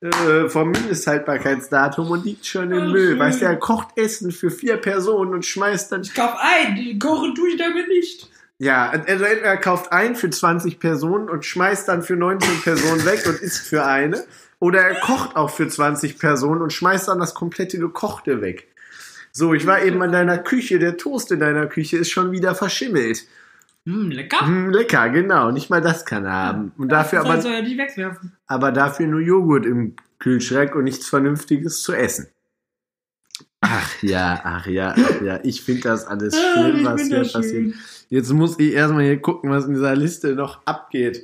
äh, 0.10 0.50
vor 0.50 0.66
Mindesthaltbarkeitsdatum 0.66 2.10
und 2.12 2.26
liegt 2.26 2.46
schon 2.46 2.72
im 2.72 2.84
Ach, 2.84 2.92
Müll. 2.92 3.10
schön. 3.10 3.20
Weißt 3.20 3.42
du, 3.42 3.46
er 3.46 3.56
kocht 3.58 3.90
Essen 3.98 4.32
für 4.32 4.52
vier 4.52 4.78
Personen 4.78 5.34
und 5.34 5.46
schmeißt 5.46 5.92
dann 5.92 6.02
Ich 6.02 6.14
kauf 6.14 6.36
ein, 6.40 7.00
kochen 7.00 7.34
tue 7.36 7.50
ich 7.50 7.58
damit 7.58 7.88
nicht. 7.88 8.30
ja, 8.60 8.90
also 8.90 9.06
entweder 9.06 9.42
er 9.42 9.58
kauft 9.58 9.92
ein 9.92 10.16
für 10.16 10.30
20 10.30 10.80
Personen 10.80 11.30
und 11.30 11.46
schmeißt 11.46 11.88
dann 11.88 12.04
für 12.04 12.16
19 12.16 12.62
Personen 12.62 13.06
weg 13.06 13.24
und 13.28 13.40
isst 13.42 13.68
für 13.68 13.86
eine. 13.86 14.24
Oder 14.60 14.82
er 14.82 14.96
kocht 15.02 15.36
auch 15.36 15.50
für 15.50 15.68
20 15.68 16.18
Personen 16.18 16.62
und 16.62 16.72
schmeißt 16.72 17.08
dann 17.10 17.20
das 17.20 17.34
komplette 17.34 17.78
Gekochte 17.78 18.42
weg. 18.42 18.68
So, 19.32 19.54
ich 19.54 19.68
war 19.68 19.84
eben 19.84 20.02
an 20.02 20.14
deiner 20.14 20.38
Küche. 20.38 20.80
Der 20.80 20.96
Toast 20.96 21.30
in 21.32 21.42
deiner 21.42 21.68
Küche 21.68 21.98
ist 21.98 22.10
schon 22.10 22.32
wieder 22.32 22.56
verschimmelt. 22.56 23.26
Hm, 23.86 24.10
lecker. 24.12 24.46
Hm, 24.46 24.70
lecker, 24.72 25.10
genau. 25.10 25.52
Nicht 25.52 25.70
mal 25.70 25.82
das 25.82 26.06
kann 26.06 26.26
er 26.26 26.32
haben. 26.34 26.72
Und 26.78 26.90
dafür 26.90 27.20
das 27.20 27.30
aber, 27.30 27.42
soll 27.42 27.52
er 27.54 27.62
nicht 27.62 27.78
wegwerfen. 27.78 28.34
aber 28.48 28.72
dafür 28.72 29.06
nur 29.08 29.22
Joghurt 29.22 29.66
im 29.66 29.96
Kühlschrank 30.20 30.74
und 30.76 30.86
nichts 30.86 31.08
Vernünftiges 31.08 31.84
zu 31.84 31.94
essen. 31.94 32.28
Ach 33.62 34.04
ja, 34.04 34.42
ach 34.44 34.68
ja, 34.68 34.94
ach 34.98 35.22
ja. 35.22 35.40
Ich 35.44 35.62
finde 35.64 35.82
das 35.82 36.06
alles 36.06 36.36
Ah, 36.36 36.54
schlimm, 36.62 36.86
was 36.86 37.02
hier 37.04 37.20
passiert. 37.22 37.44
schön. 37.46 37.74
Jetzt 38.10 38.32
muss 38.32 38.60
ich 38.60 38.74
erstmal 38.74 39.04
hier 39.04 39.20
gucken, 39.22 39.50
was 39.50 39.66
in 39.66 39.74
dieser 39.74 39.96
Liste 39.96 40.36
noch 40.36 40.66
abgeht. 40.66 41.24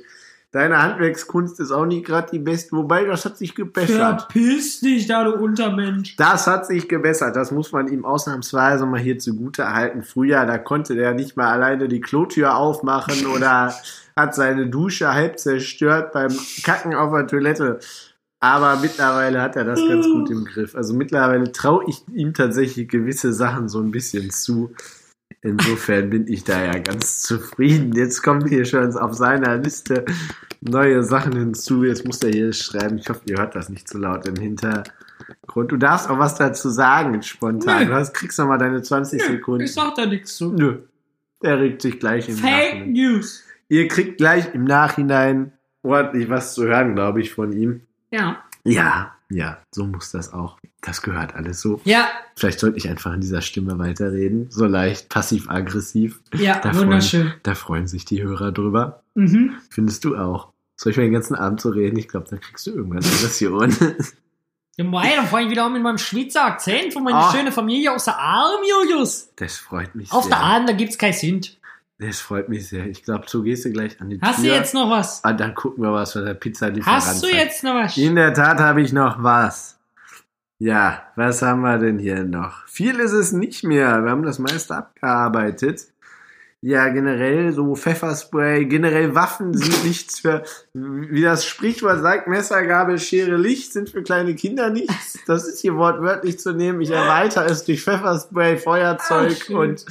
Deine 0.52 0.82
Handwerkskunst 0.82 1.60
ist 1.60 1.70
auch 1.70 1.86
nicht 1.86 2.04
gerade 2.04 2.28
die 2.30 2.38
beste, 2.38 2.76
wobei 2.76 3.04
das 3.04 3.24
hat 3.24 3.38
sich 3.38 3.54
gebessert. 3.54 4.20
Verpiss 4.30 4.80
dich 4.80 5.06
da, 5.06 5.24
du 5.24 5.32
Untermensch. 5.32 6.14
Das 6.16 6.46
hat 6.46 6.66
sich 6.66 6.90
gebessert, 6.90 7.34
das 7.36 7.52
muss 7.52 7.72
man 7.72 7.88
ihm 7.88 8.04
ausnahmsweise 8.04 8.84
mal 8.84 9.00
hier 9.00 9.18
zugute 9.18 9.72
halten. 9.72 10.02
Früher, 10.02 10.44
da 10.44 10.58
konnte 10.58 10.94
der 10.94 11.14
nicht 11.14 11.38
mal 11.38 11.50
alleine 11.50 11.88
die 11.88 12.02
Klotür 12.02 12.54
aufmachen 12.54 13.26
oder 13.34 13.74
hat 14.14 14.34
seine 14.34 14.66
Dusche 14.66 15.14
halb 15.14 15.38
zerstört 15.38 16.12
beim 16.12 16.36
Kacken 16.62 16.94
auf 16.94 17.14
der 17.14 17.26
Toilette. 17.26 17.80
Aber 18.38 18.76
mittlerweile 18.76 19.40
hat 19.40 19.56
er 19.56 19.64
das 19.64 19.80
ganz 19.88 20.04
gut 20.04 20.30
im 20.30 20.44
Griff. 20.44 20.74
Also 20.74 20.92
mittlerweile 20.92 21.50
traue 21.52 21.84
ich 21.86 22.02
ihm 22.12 22.34
tatsächlich 22.34 22.88
gewisse 22.88 23.32
Sachen 23.32 23.70
so 23.70 23.80
ein 23.80 23.90
bisschen 23.90 24.30
zu. 24.30 24.74
Insofern 25.42 26.08
bin 26.08 26.28
ich 26.28 26.44
da 26.44 26.64
ja 26.64 26.78
ganz 26.78 27.22
zufrieden. 27.22 27.92
Jetzt 27.94 28.22
kommt 28.22 28.48
hier 28.48 28.64
schon 28.64 28.96
auf 28.96 29.14
seiner 29.14 29.56
Liste 29.56 30.04
neue 30.60 31.02
Sachen 31.02 31.32
hinzu. 31.32 31.82
Jetzt 31.82 32.06
muss 32.06 32.22
er 32.22 32.30
hier 32.30 32.52
schreiben. 32.52 32.98
Ich 32.98 33.08
hoffe, 33.08 33.22
ihr 33.26 33.38
hört 33.38 33.56
das 33.56 33.68
nicht 33.68 33.88
zu 33.88 33.98
laut 33.98 34.26
im 34.28 34.36
Hintergrund. 34.36 35.72
Du 35.72 35.76
darfst 35.76 36.08
auch 36.08 36.18
was 36.18 36.36
dazu 36.36 36.70
sagen, 36.70 37.20
spontan. 37.22 37.82
Nö. 37.82 37.86
Du 37.88 37.94
hast, 37.94 38.14
kriegst 38.14 38.38
noch 38.38 38.46
mal 38.46 38.58
deine 38.58 38.82
20 38.82 39.20
Sekunden. 39.20 39.64
Ich 39.64 39.74
sag 39.74 39.96
da 39.96 40.06
nichts 40.06 40.36
zu. 40.36 40.52
Nö. 40.52 40.82
Der 41.42 41.58
regt 41.58 41.82
sich 41.82 41.98
gleich 41.98 42.28
im 42.28 42.36
Fake 42.36 42.74
Nachhinein. 42.74 42.92
News. 42.92 43.44
Ihr 43.68 43.88
kriegt 43.88 44.18
gleich 44.18 44.54
im 44.54 44.62
Nachhinein 44.62 45.52
ordentlich 45.82 46.28
was 46.30 46.54
zu 46.54 46.64
hören, 46.66 46.94
glaube 46.94 47.20
ich, 47.20 47.32
von 47.32 47.52
ihm. 47.52 47.80
Ja. 48.12 48.44
Ja, 48.62 49.16
ja, 49.28 49.58
so 49.72 49.86
muss 49.86 50.12
das 50.12 50.32
auch. 50.32 50.60
Das 50.82 51.00
gehört 51.02 51.34
alles 51.36 51.60
so. 51.60 51.80
Ja, 51.84 52.08
Vielleicht 52.36 52.58
sollte 52.60 52.76
ich 52.76 52.88
einfach 52.88 53.12
in 53.14 53.20
dieser 53.20 53.40
Stimme 53.40 53.78
weiterreden. 53.78 54.48
So 54.50 54.66
leicht 54.66 55.08
passiv-aggressiv. 55.08 56.20
ja, 56.34 56.58
Da 56.58 56.74
wunderschön. 56.76 57.22
Freuen, 57.28 57.34
da 57.44 57.54
freuen 57.54 57.86
sich 57.86 58.04
die 58.04 58.22
Hörer 58.22 58.52
drüber. 58.52 59.02
Mhm. 59.14 59.54
Findest 59.70 60.04
du 60.04 60.16
auch? 60.16 60.48
Soll 60.76 60.90
ich 60.90 60.96
mal 60.98 61.04
den 61.04 61.12
ganzen 61.12 61.36
Abend 61.36 61.60
so 61.60 61.68
reden? 61.70 61.96
Ich 61.98 62.08
glaube, 62.08 62.26
dann 62.28 62.40
kriegst 62.40 62.66
du 62.66 62.72
irgendwann 62.72 62.98
Aggression. 63.04 63.74
Ja, 64.78 64.84
mei, 64.84 65.12
dann 65.14 65.26
fange 65.26 65.44
ich 65.44 65.50
wieder 65.50 65.66
an 65.66 65.74
mit 65.74 65.82
meinem 65.82 65.98
Schweizer 65.98 66.46
Akzent 66.46 66.94
von 66.94 67.04
meiner 67.04 67.18
Ah. 67.26 67.30
schönen 67.30 67.52
Familie 67.52 67.92
aus 67.92 68.06
der 68.06 68.18
Arm, 68.18 68.62
Julius. 68.66 69.30
Das 69.36 69.58
freut 69.58 69.94
mich 69.94 70.10
Auf 70.10 70.24
sehr. 70.24 70.30
der 70.30 70.38
Arm, 70.40 70.66
da 70.66 70.72
gibt's 70.72 70.96
kein 70.96 71.12
Sünd. 71.12 71.58
Das 71.98 72.20
freut 72.20 72.48
mich 72.48 72.66
sehr. 72.70 72.86
Ich 72.86 73.04
glaube, 73.04 73.24
so 73.28 73.42
gehst 73.42 73.66
du 73.66 73.70
gleich 73.70 74.00
an 74.00 74.08
die 74.08 74.18
Hast 74.22 74.38
du 74.38 74.44
Tür. 74.44 74.54
jetzt 74.54 74.72
noch 74.72 74.88
was? 74.88 75.22
Ah, 75.24 75.34
dann 75.34 75.54
gucken 75.54 75.84
wir, 75.84 75.92
was 75.92 76.14
für 76.14 76.24
der 76.24 76.32
Pizzalieferant 76.32 76.96
Hast 77.04 77.22
du 77.22 77.26
jetzt 77.28 77.62
noch 77.62 77.74
was? 77.74 77.98
In 77.98 78.14
der 78.16 78.32
Tat 78.32 78.60
habe 78.60 78.80
ich 78.80 78.94
noch 78.94 79.22
was. 79.22 79.78
Ja, 80.64 81.02
was 81.16 81.42
haben 81.42 81.62
wir 81.62 81.76
denn 81.78 81.98
hier 81.98 82.22
noch? 82.22 82.68
Viel 82.68 83.00
ist 83.00 83.10
es 83.10 83.32
nicht 83.32 83.64
mehr. 83.64 84.04
Wir 84.04 84.12
haben 84.12 84.22
das 84.22 84.38
meiste 84.38 84.76
abgearbeitet. 84.76 85.88
Ja, 86.60 86.88
generell 86.90 87.52
so 87.52 87.74
Pfefferspray, 87.74 88.66
generell 88.66 89.12
Waffen 89.16 89.54
sind 89.54 89.84
nichts 89.84 90.20
für, 90.20 90.44
wie 90.72 91.22
das 91.22 91.44
Sprichwort 91.44 92.00
sagt, 92.02 92.28
Messer, 92.28 92.64
Gabel, 92.64 93.00
Schere, 93.00 93.36
Licht 93.36 93.72
sind 93.72 93.90
für 93.90 94.04
kleine 94.04 94.36
Kinder 94.36 94.70
nichts. 94.70 95.18
Das 95.26 95.48
ist 95.48 95.58
hier 95.58 95.74
wortwörtlich 95.74 96.38
zu 96.38 96.52
nehmen. 96.52 96.80
Ich 96.80 96.92
erweitere 96.92 97.46
es 97.46 97.64
durch 97.64 97.82
Pfefferspray, 97.82 98.56
Feuerzeug 98.56 99.42
schön. 99.42 99.56
und 99.56 99.84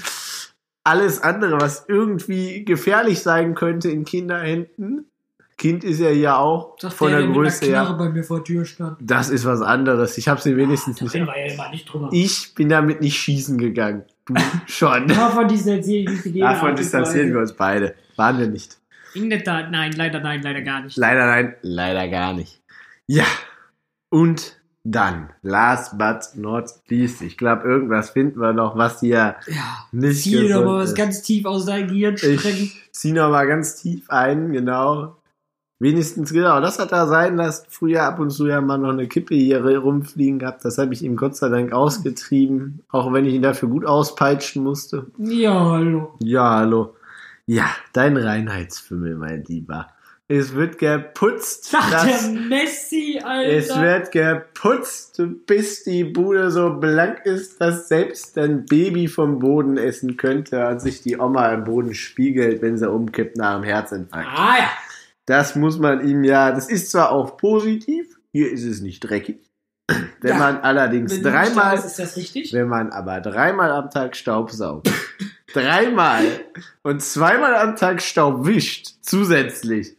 alles 0.85 1.21
andere, 1.21 1.59
was 1.59 1.83
irgendwie 1.89 2.63
gefährlich 2.63 3.19
sein 3.19 3.55
könnte 3.55 3.91
in 3.91 4.05
Kinderhänden. 4.05 5.10
Kind 5.61 5.83
ist 5.83 5.99
ja 5.99 6.09
hier 6.09 6.37
auch 6.39 6.75
Sagt 6.79 6.95
von 6.95 7.11
der, 7.11 7.21
der 7.21 7.29
Größe 7.29 7.65
her. 7.65 7.95
Bei 7.95 8.09
mir 8.09 8.23
vor 8.23 8.43
Tür 8.43 8.65
stand. 8.65 8.97
Das 8.99 9.29
ist 9.29 9.45
was 9.45 9.61
anderes. 9.61 10.17
Ich 10.17 10.27
habe 10.27 10.41
sie 10.41 10.57
wenigstens 10.57 10.97
Da 10.97 11.03
nicht. 11.03 11.13
ja 11.13 11.69
nicht. 11.69 11.87
Ich 12.13 12.55
bin 12.55 12.67
damit 12.67 12.99
nicht 12.99 13.15
schießen 13.15 13.59
gegangen. 13.59 14.01
Du 14.25 14.33
schon. 14.65 15.05
Davon 15.07 15.47
distanziere 15.47 16.01
ich 16.01 16.09
mich 16.09 16.25
in 16.25 16.33
jeder 16.33 16.47
Davon 16.49 16.75
distanzieren 16.75 17.31
wir 17.31 17.41
uns 17.41 17.53
beide. 17.53 17.93
Waren 18.15 18.39
wir 18.39 18.47
nicht. 18.47 18.79
In 19.13 19.29
der 19.29 19.43
Tat, 19.43 19.69
nein, 19.69 19.91
leider 19.95 20.19
nein, 20.19 20.41
leider 20.41 20.63
gar 20.63 20.81
nicht. 20.81 20.97
Leider 20.97 21.27
nein, 21.27 21.55
leider 21.61 22.07
gar 22.07 22.33
nicht. 22.33 22.59
Ja. 23.05 23.25
Und 24.09 24.59
dann, 24.83 25.29
last 25.43 25.95
but 25.99 26.29
not 26.33 26.71
least, 26.87 27.21
ich 27.21 27.37
glaube, 27.37 27.65
irgendwas 27.67 28.09
finden 28.09 28.39
wir 28.39 28.51
noch, 28.53 28.75
was 28.75 29.01
hier 29.01 29.35
Ja. 29.45 29.85
nicht 29.91 30.23
Zieh 30.23 30.31
gesund 30.41 30.65
mal 30.65 30.79
was 30.79 30.89
ist. 30.89 30.97
ganz 30.97 31.21
tief 31.21 31.45
aus 31.45 31.67
deinem 31.67 31.87
Gehirn 31.89 32.17
strecken. 32.17 32.63
Ich 32.63 32.89
zieh 32.93 33.11
noch 33.11 33.29
mal 33.29 33.45
ganz 33.45 33.75
tief 33.79 34.09
ein, 34.09 34.51
genau. 34.53 35.17
Wenigstens, 35.81 36.31
genau, 36.31 36.61
das 36.61 36.77
hat 36.77 36.91
er 36.91 37.07
sein 37.07 37.37
lassen. 37.37 37.65
Früher 37.67 38.03
ab 38.03 38.19
und 38.19 38.29
zu 38.29 38.45
ja 38.45 38.61
mal 38.61 38.77
noch 38.77 38.91
eine 38.91 39.07
Kippe 39.07 39.33
hier 39.33 39.65
rumfliegen 39.65 40.37
gehabt. 40.37 40.63
Das 40.63 40.77
habe 40.77 40.93
ich 40.93 41.03
ihm 41.03 41.15
Gott 41.15 41.35
sei 41.35 41.49
Dank 41.49 41.73
ausgetrieben. 41.73 42.83
Auch 42.91 43.11
wenn 43.11 43.25
ich 43.25 43.33
ihn 43.33 43.41
dafür 43.41 43.67
gut 43.67 43.83
auspeitschen 43.83 44.61
musste. 44.61 45.07
Ja, 45.17 45.71
hallo. 45.71 46.13
Ja, 46.19 46.57
hallo. 46.57 46.93
Ja, 47.47 47.65
dein 47.93 48.15
Reinheitsfimmel, 48.15 49.15
mein 49.15 49.43
Lieber. 49.45 49.87
Es 50.27 50.53
wird 50.53 50.77
geputzt. 50.77 51.71
Sagt 51.71 51.91
der 51.91 52.29
Messi, 52.29 53.19
Alter. 53.25 53.51
es 53.51 53.75
wird 53.75 54.11
geputzt, 54.11 55.19
bis 55.47 55.83
die 55.83 56.03
Bude 56.03 56.51
so 56.51 56.75
blank 56.75 57.25
ist, 57.25 57.59
dass 57.59 57.87
selbst 57.87 58.37
ein 58.37 58.67
Baby 58.67 59.07
vom 59.07 59.39
Boden 59.39 59.79
essen 59.79 60.15
könnte 60.15 60.67
und 60.67 60.79
sich 60.79 61.01
die 61.01 61.17
Oma 61.17 61.49
im 61.53 61.63
Boden 61.63 61.95
spiegelt, 61.95 62.61
wenn 62.61 62.77
sie 62.77 62.87
umkippt 62.87 63.35
nach 63.35 63.55
einem 63.55 63.63
Herzinfarkt. 63.63 64.29
ah 64.31 64.57
ja. 64.59 64.69
Das 65.25 65.55
muss 65.55 65.77
man 65.79 66.07
ihm 66.07 66.23
ja, 66.23 66.51
das 66.51 66.67
ist 66.69 66.91
zwar 66.91 67.11
auch 67.11 67.37
positiv, 67.37 68.17
hier 68.31 68.51
ist 68.51 68.63
es 68.63 68.81
nicht 68.81 69.01
dreckig. 69.01 69.49
Wenn 70.21 70.31
Ja, 70.31 70.37
man 70.37 70.57
allerdings 70.61 71.15
Wenn 71.15 71.23
dreimal, 71.23 71.77
staubst, 71.77 71.85
ist 71.85 71.99
das 71.99 72.15
richtig? 72.17 72.53
wenn 72.53 72.67
man 72.67 72.91
aber 72.91 73.19
dreimal 73.21 73.71
am 73.71 73.89
Tag 73.89 74.15
Staub 74.15 74.51
saugt, 74.51 74.89
dreimal 75.53 76.23
und 76.83 77.01
zweimal 77.01 77.55
am 77.55 77.75
Tag 77.75 78.01
Staub 78.01 78.45
wischt, 78.45 78.87
zusätzlich, 79.01 79.97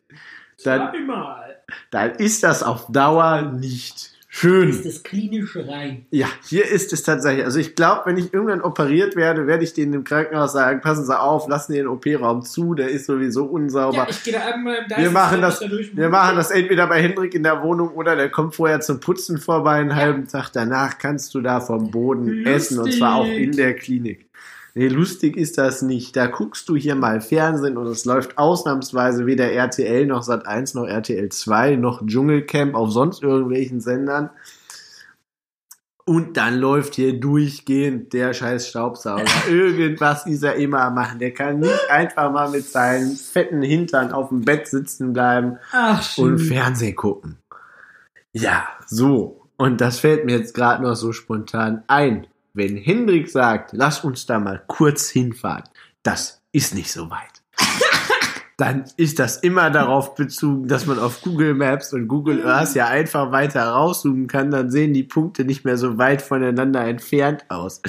dann, 0.64 0.90
Zweimal. 0.90 1.56
dann 1.90 2.12
ist 2.12 2.42
das 2.42 2.62
auf 2.62 2.86
Dauer 2.90 3.42
nicht 3.42 4.11
schön. 4.34 4.70
Ist 4.70 4.86
das 4.86 5.02
klinische 5.02 5.68
rein. 5.68 6.06
Ja, 6.10 6.26
hier 6.44 6.64
ist 6.64 6.92
es 6.92 7.02
tatsächlich. 7.02 7.44
Also 7.44 7.58
ich 7.58 7.74
glaube, 7.74 8.02
wenn 8.06 8.16
ich 8.16 8.32
irgendwann 8.32 8.62
operiert 8.62 9.14
werde, 9.14 9.46
werde 9.46 9.62
ich 9.62 9.74
denen 9.74 9.92
im 9.92 10.04
Krankenhaus 10.04 10.52
sagen, 10.52 10.80
passen 10.80 11.04
Sie 11.04 11.20
auf, 11.20 11.48
lassen 11.48 11.72
Sie 11.72 11.78
den 11.78 11.86
OP-Raum 11.86 12.42
zu, 12.42 12.74
der 12.74 12.88
ist 12.88 13.06
sowieso 13.06 13.44
unsauber. 13.44 13.98
Ja, 13.98 14.06
ich 14.08 14.24
gehe 14.24 14.32
da 14.32 14.40
einmal 14.54 14.86
da 14.88 14.96
wir 14.96 15.10
machen 15.10 15.42
das, 15.42 15.60
da 15.60 15.70
wir 15.70 16.08
machen 16.08 16.36
das 16.36 16.50
entweder 16.50 16.86
bei 16.86 17.02
Hendrik 17.02 17.34
in 17.34 17.42
der 17.42 17.62
Wohnung 17.62 17.90
oder 17.90 18.16
der 18.16 18.30
kommt 18.30 18.54
vorher 18.54 18.80
zum 18.80 19.00
Putzen 19.00 19.38
vorbei, 19.38 19.74
einen 19.74 19.94
halben 19.94 20.26
Tag 20.26 20.50
danach 20.52 20.98
kannst 20.98 21.34
du 21.34 21.42
da 21.42 21.60
vom 21.60 21.90
Boden 21.90 22.26
Lustig. 22.26 22.46
essen 22.46 22.78
und 22.78 22.92
zwar 22.92 23.16
auch 23.16 23.26
in 23.26 23.52
der 23.52 23.74
Klinik. 23.74 24.26
Nee, 24.74 24.88
lustig 24.88 25.36
ist 25.36 25.58
das 25.58 25.82
nicht. 25.82 26.16
Da 26.16 26.26
guckst 26.26 26.68
du 26.68 26.76
hier 26.76 26.94
mal 26.94 27.20
Fernsehen 27.20 27.76
und 27.76 27.86
es 27.86 28.04
läuft 28.06 28.38
ausnahmsweise 28.38 29.26
weder 29.26 29.52
RTL 29.52 30.06
noch 30.06 30.26
Sat1 30.26 30.74
noch 30.74 30.86
RTL 30.86 31.28
2 31.28 31.76
noch 31.76 32.06
Dschungelcamp 32.06 32.74
auf 32.74 32.90
sonst 32.90 33.22
irgendwelchen 33.22 33.80
Sendern. 33.80 34.30
Und 36.04 36.36
dann 36.36 36.58
läuft 36.58 36.96
hier 36.96 37.20
durchgehend 37.20 38.12
der 38.12 38.34
scheiß 38.34 38.68
Staubsauger. 38.68 39.24
Irgendwas 39.48 40.26
ist 40.26 40.42
er 40.42 40.56
immer 40.56 40.80
am 40.80 40.94
machen. 40.94 41.18
Der 41.18 41.32
kann 41.32 41.60
nicht 41.60 41.90
einfach 41.90 42.32
mal 42.32 42.50
mit 42.50 42.64
seinen 42.64 43.14
fetten 43.14 43.62
Hintern 43.62 44.10
auf 44.10 44.30
dem 44.30 44.44
Bett 44.44 44.66
sitzen 44.66 45.12
bleiben 45.12 45.58
Ach, 45.70 46.18
und 46.18 46.38
Fernsehen 46.38 46.96
gucken. 46.96 47.38
Ja, 48.32 48.66
so. 48.86 49.42
Und 49.56 49.80
das 49.80 50.00
fällt 50.00 50.24
mir 50.24 50.38
jetzt 50.38 50.54
gerade 50.54 50.82
noch 50.82 50.96
so 50.96 51.12
spontan 51.12 51.84
ein. 51.86 52.26
Wenn 52.54 52.76
Hendrik 52.76 53.30
sagt, 53.30 53.70
lass 53.72 54.04
uns 54.04 54.26
da 54.26 54.38
mal 54.38 54.62
kurz 54.66 55.08
hinfahren, 55.08 55.64
das 56.02 56.42
ist 56.52 56.74
nicht 56.74 56.92
so 56.92 57.08
weit. 57.10 57.42
Dann 58.58 58.84
ist 58.98 59.18
das 59.18 59.38
immer 59.38 59.70
darauf 59.70 60.14
bezogen, 60.14 60.68
dass 60.68 60.86
man 60.86 60.98
auf 60.98 61.22
Google 61.22 61.54
Maps 61.54 61.94
und 61.94 62.06
Google 62.06 62.46
Earth 62.46 62.74
ja 62.74 62.88
einfach 62.88 63.32
weiter 63.32 63.64
rauszoomen 63.64 64.26
kann, 64.26 64.50
dann 64.50 64.70
sehen 64.70 64.92
die 64.92 65.02
Punkte 65.02 65.44
nicht 65.44 65.64
mehr 65.64 65.78
so 65.78 65.96
weit 65.98 66.20
voneinander 66.20 66.84
entfernt 66.84 67.46
aus. 67.48 67.80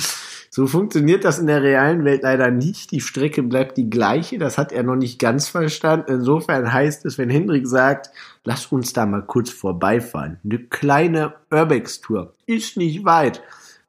So 0.50 0.66
funktioniert 0.66 1.26
das 1.26 1.38
in 1.38 1.48
der 1.48 1.62
realen 1.62 2.06
Welt 2.06 2.24
leider 2.24 2.50
nicht. 2.50 2.92
Die 2.92 3.02
Strecke 3.02 3.44
bleibt 3.44 3.78
die 3.78 3.90
gleiche. 3.90 4.40
Das 4.40 4.58
hat 4.58 4.72
er 4.72 4.84
noch 4.84 4.96
nicht 4.96 5.20
ganz 5.20 5.48
verstanden. 5.48 6.12
Insofern 6.12 6.72
heißt 6.72 7.06
es, 7.06 7.18
wenn 7.18 7.30
Hendrik 7.30 7.68
sagt, 7.68 8.12
lass 8.44 8.68
uns 8.68 8.94
da 8.94 9.06
mal 9.06 9.24
kurz 9.24 9.50
vorbeifahren. 9.50 10.40
Eine 10.44 10.60
kleine 10.60 11.34
Urbex-Tour. 11.52 12.34
Ist 12.46 12.78
nicht 12.78 13.04
weit. 13.04 13.42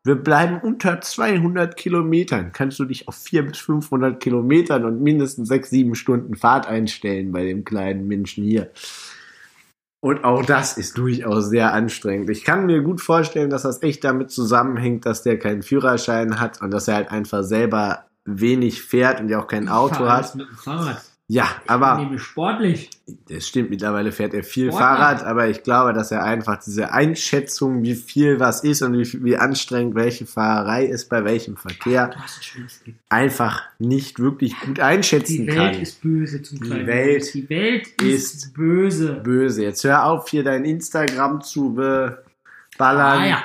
Wir 0.07 0.17
bleiben 0.17 0.61
unter 0.61 1.01
200 1.01 1.77
Kilometern. 1.77 2.53
Kannst 2.53 2.79
du 2.79 2.85
dich 2.85 3.09
auf 3.09 3.15
400 3.15 3.53
bis 3.53 3.61
500 3.63 4.21
Kilometern 4.21 4.85
und 4.85 5.01
mindestens 5.01 5.49
6, 5.49 5.71
7 5.71 5.95
Stunden 5.95 6.37
Fahrt 6.37 6.67
einstellen 6.67 7.33
bei 7.33 7.45
dem 7.45 7.65
kleinen 7.65 8.07
Menschen 8.07 8.45
hier. 8.45 8.71
Und 10.01 10.23
auch 10.23 10.45
das 10.45 10.77
ist 10.77 10.99
durchaus 10.99 11.49
sehr 11.49 11.73
anstrengend. 11.73 12.29
Ich 12.29 12.45
kann 12.45 12.67
mir 12.67 12.83
gut 12.83 13.01
vorstellen, 13.01 13.49
dass 13.49 13.63
das 13.63 13.83
echt 13.83 14.05
damit 14.05 14.31
zusammenhängt, 14.31 15.07
dass 15.07 15.23
der 15.23 15.39
keinen 15.39 15.63
Führerschein 15.63 16.39
hat 16.39 16.61
und 16.61 16.71
dass 16.71 16.89
er 16.89 16.97
halt 16.97 17.11
einfach 17.11 17.43
selber 17.43 18.05
wenig 18.27 18.83
fährt 18.83 19.21
und 19.21 19.31
ja 19.31 19.41
auch 19.41 19.47
kein 19.47 19.71
Auto 19.71 20.07
hat. 20.07 20.35
mit 20.35 20.47
dem 20.47 20.57
Fahrrad. 20.57 21.03
Ja, 21.27 21.49
aber 21.67 21.97
Nämlich 21.97 22.21
sportlich. 22.21 22.91
das 23.31 23.49
stimmt, 23.49 23.71
mittlerweile 23.71 24.13
fährt 24.13 24.35
er 24.35 24.45
viel 24.45 24.67
Sportler. 24.69 24.87
Fahrrad, 24.87 25.25
aber 25.25 25.49
ich 25.49 25.63
glaube, 25.63 25.95
dass 25.95 26.11
er 26.11 26.23
einfach 26.23 26.63
diese 26.63 26.93
Einschätzung, 26.93 27.83
wie 27.83 27.95
viel 27.95 28.41
was 28.41 28.63
ist 28.63 28.83
und 28.83 28.93
wie, 28.93 29.25
wie 29.25 29.37
anstrengend 29.39 29.95
welche 29.95 30.27
Fahrerei 30.27 30.85
ist 30.85 31.09
bei 31.09 31.25
welchem 31.25 31.57
Verkehr, 31.57 32.11
ein 32.15 32.99
einfach 33.09 33.63
nicht 33.79 34.19
wirklich 34.19 34.55
gut 34.61 34.81
einschätzen 34.81 35.47
Die 35.47 35.47
Welt 35.47 35.57
kann. 35.57 35.81
ist 35.81 36.03
böse 36.03 36.43
zum 36.43 36.59
Die 36.59 36.65
kleinen 36.67 36.87
Welt. 36.87 37.33
Die 37.33 37.49
Welt 37.49 37.87
ist 38.03 38.35
ist, 38.35 38.55
böse. 38.55 39.15
Böse. 39.15 39.63
Jetzt 39.63 39.83
hör 39.85 40.05
auf, 40.05 40.29
hier 40.29 40.45
dein 40.45 40.67
Instagram 40.67 41.41
zu 41.41 41.73
beballern. 41.73 42.23
Ah 43.23 43.27
ja. 43.27 43.43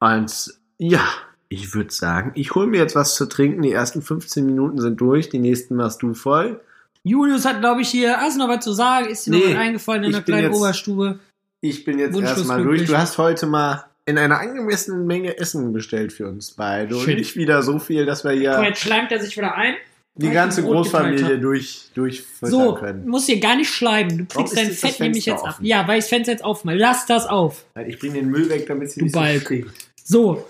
Und 0.00 0.54
ja, 0.78 1.04
ich 1.50 1.74
würde 1.74 1.92
sagen, 1.92 2.32
ich 2.36 2.54
hole 2.54 2.66
mir 2.68 2.78
jetzt 2.78 2.96
was 2.96 3.14
zu 3.16 3.26
trinken. 3.26 3.60
Die 3.60 3.72
ersten 3.72 4.00
15 4.00 4.46
Minuten 4.46 4.80
sind 4.80 4.98
durch, 4.98 5.28
die 5.28 5.38
nächsten 5.38 5.76
machst 5.76 6.02
du 6.02 6.14
voll. 6.14 6.58
Julius 7.04 7.44
hat, 7.44 7.60
glaube 7.60 7.82
ich, 7.82 7.88
hier, 7.88 8.16
hast 8.18 8.36
du 8.36 8.40
noch 8.40 8.48
was 8.48 8.62
zu 8.64 8.72
sagen? 8.72 9.06
Ist 9.08 9.26
dir 9.26 9.30
Nee, 9.32 9.38
noch 9.38 9.46
was 9.50 9.56
eingefallen 9.56 10.04
in 10.04 10.12
der 10.12 10.22
kleinen 10.22 10.44
jetzt- 10.52 10.56
Oberstube? 10.56 11.18
Ich 11.60 11.84
bin 11.84 11.98
jetzt 11.98 12.18
erstmal 12.18 12.62
durch. 12.62 12.84
Du 12.86 12.96
hast 12.98 13.18
heute 13.18 13.46
mal 13.46 13.84
in 14.04 14.18
einer 14.18 14.40
angemessenen 14.40 15.06
Menge 15.06 15.38
Essen 15.38 15.72
bestellt 15.72 16.12
für 16.12 16.26
uns 16.28 16.50
beide. 16.52 16.96
Und 16.96 17.06
nicht 17.06 17.36
wieder 17.36 17.62
so 17.62 17.78
viel, 17.78 18.04
dass 18.04 18.24
wir 18.24 18.32
hier 18.32 18.60
jetzt 18.64 18.80
schleimt 18.80 19.12
er 19.12 19.20
sich 19.20 19.36
wieder 19.36 19.54
ein. 19.54 19.74
die 20.16 20.30
ganze 20.30 20.62
Großfamilie 20.62 21.38
durch, 21.38 21.90
durchfüttern 21.94 22.50
So, 22.50 22.74
können. 22.74 23.08
musst 23.08 23.26
hier 23.26 23.38
gar 23.40 23.54
nicht 23.56 23.70
schleimen. 23.70 24.18
Du 24.18 24.24
kriegst 24.26 24.56
dein 24.56 24.70
Fett 24.72 24.98
nämlich 25.00 25.24
jetzt 25.26 25.44
ab. 25.44 25.56
Ja, 25.60 25.86
weil 25.86 25.98
ich 25.98 26.04
das 26.04 26.08
Fenster 26.10 26.32
jetzt 26.32 26.44
aufmache. 26.44 26.76
Lass 26.76 27.06
das 27.06 27.26
auf. 27.26 27.64
Ich 27.86 27.98
bringe 28.00 28.14
den 28.14 28.28
Müll 28.30 28.48
weg, 28.50 28.66
damit 28.66 28.90
sie 28.90 29.00
Du 29.00 29.06
nicht 29.06 29.64
so. 30.04 30.34
So. 30.34 30.46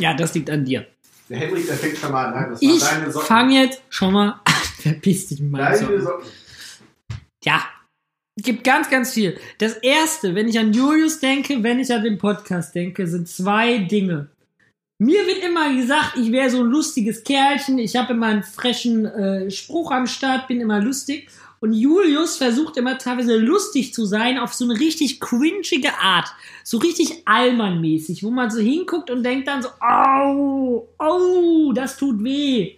Ja, 0.00 0.12
das 0.14 0.34
liegt 0.34 0.50
an 0.50 0.64
dir. 0.64 0.86
Der 1.28 1.38
Henrik, 1.38 1.66
der 1.66 1.76
fängt 1.76 1.98
schon 1.98 2.12
mal 2.12 2.32
an. 2.32 2.50
Das 2.50 2.62
Ich 2.62 2.82
fange 3.24 3.62
jetzt 3.62 3.82
schon 3.90 4.12
mal 4.12 4.40
an. 4.44 4.52
Verpiss 4.78 5.26
dich 5.26 5.40
meinen 5.40 5.64
Deine 5.64 5.78
Socken. 5.78 6.00
Socken. 6.02 6.26
Ja. 7.44 7.62
Gibt 8.40 8.62
ganz, 8.62 8.88
ganz 8.88 9.12
viel. 9.14 9.36
Das 9.58 9.74
erste, 9.74 10.34
wenn 10.34 10.46
ich 10.46 10.58
an 10.58 10.72
Julius 10.72 11.18
denke, 11.18 11.62
wenn 11.62 11.80
ich 11.80 11.92
an 11.92 12.04
den 12.04 12.18
Podcast 12.18 12.72
denke, 12.74 13.06
sind 13.08 13.28
zwei 13.28 13.78
Dinge. 13.78 14.28
Mir 15.00 15.26
wird 15.26 15.44
immer 15.44 15.74
gesagt, 15.74 16.16
ich 16.16 16.30
wäre 16.32 16.50
so 16.50 16.60
ein 16.60 16.66
lustiges 16.66 17.24
Kerlchen. 17.24 17.78
Ich 17.78 17.96
habe 17.96 18.12
immer 18.12 18.26
einen 18.26 18.42
frechen 18.44 19.06
äh, 19.06 19.50
Spruch 19.50 19.90
am 19.90 20.06
Start, 20.06 20.48
bin 20.48 20.60
immer 20.60 20.80
lustig. 20.80 21.28
Und 21.60 21.72
Julius 21.72 22.36
versucht 22.36 22.76
immer 22.76 22.98
teilweise 22.98 23.36
lustig 23.36 23.92
zu 23.92 24.04
sein 24.04 24.38
auf 24.38 24.54
so 24.54 24.64
eine 24.64 24.78
richtig 24.78 25.20
cringige 25.20 25.94
Art. 26.00 26.28
So 26.62 26.78
richtig 26.78 27.22
Allmann-mäßig, 27.26 28.22
wo 28.22 28.30
man 28.30 28.50
so 28.50 28.60
hinguckt 28.60 29.10
und 29.10 29.22
denkt 29.24 29.48
dann 29.48 29.62
so, 29.62 29.68
au, 29.80 30.88
au, 30.98 31.72
das 31.72 31.96
tut 31.96 32.22
weh. 32.22 32.76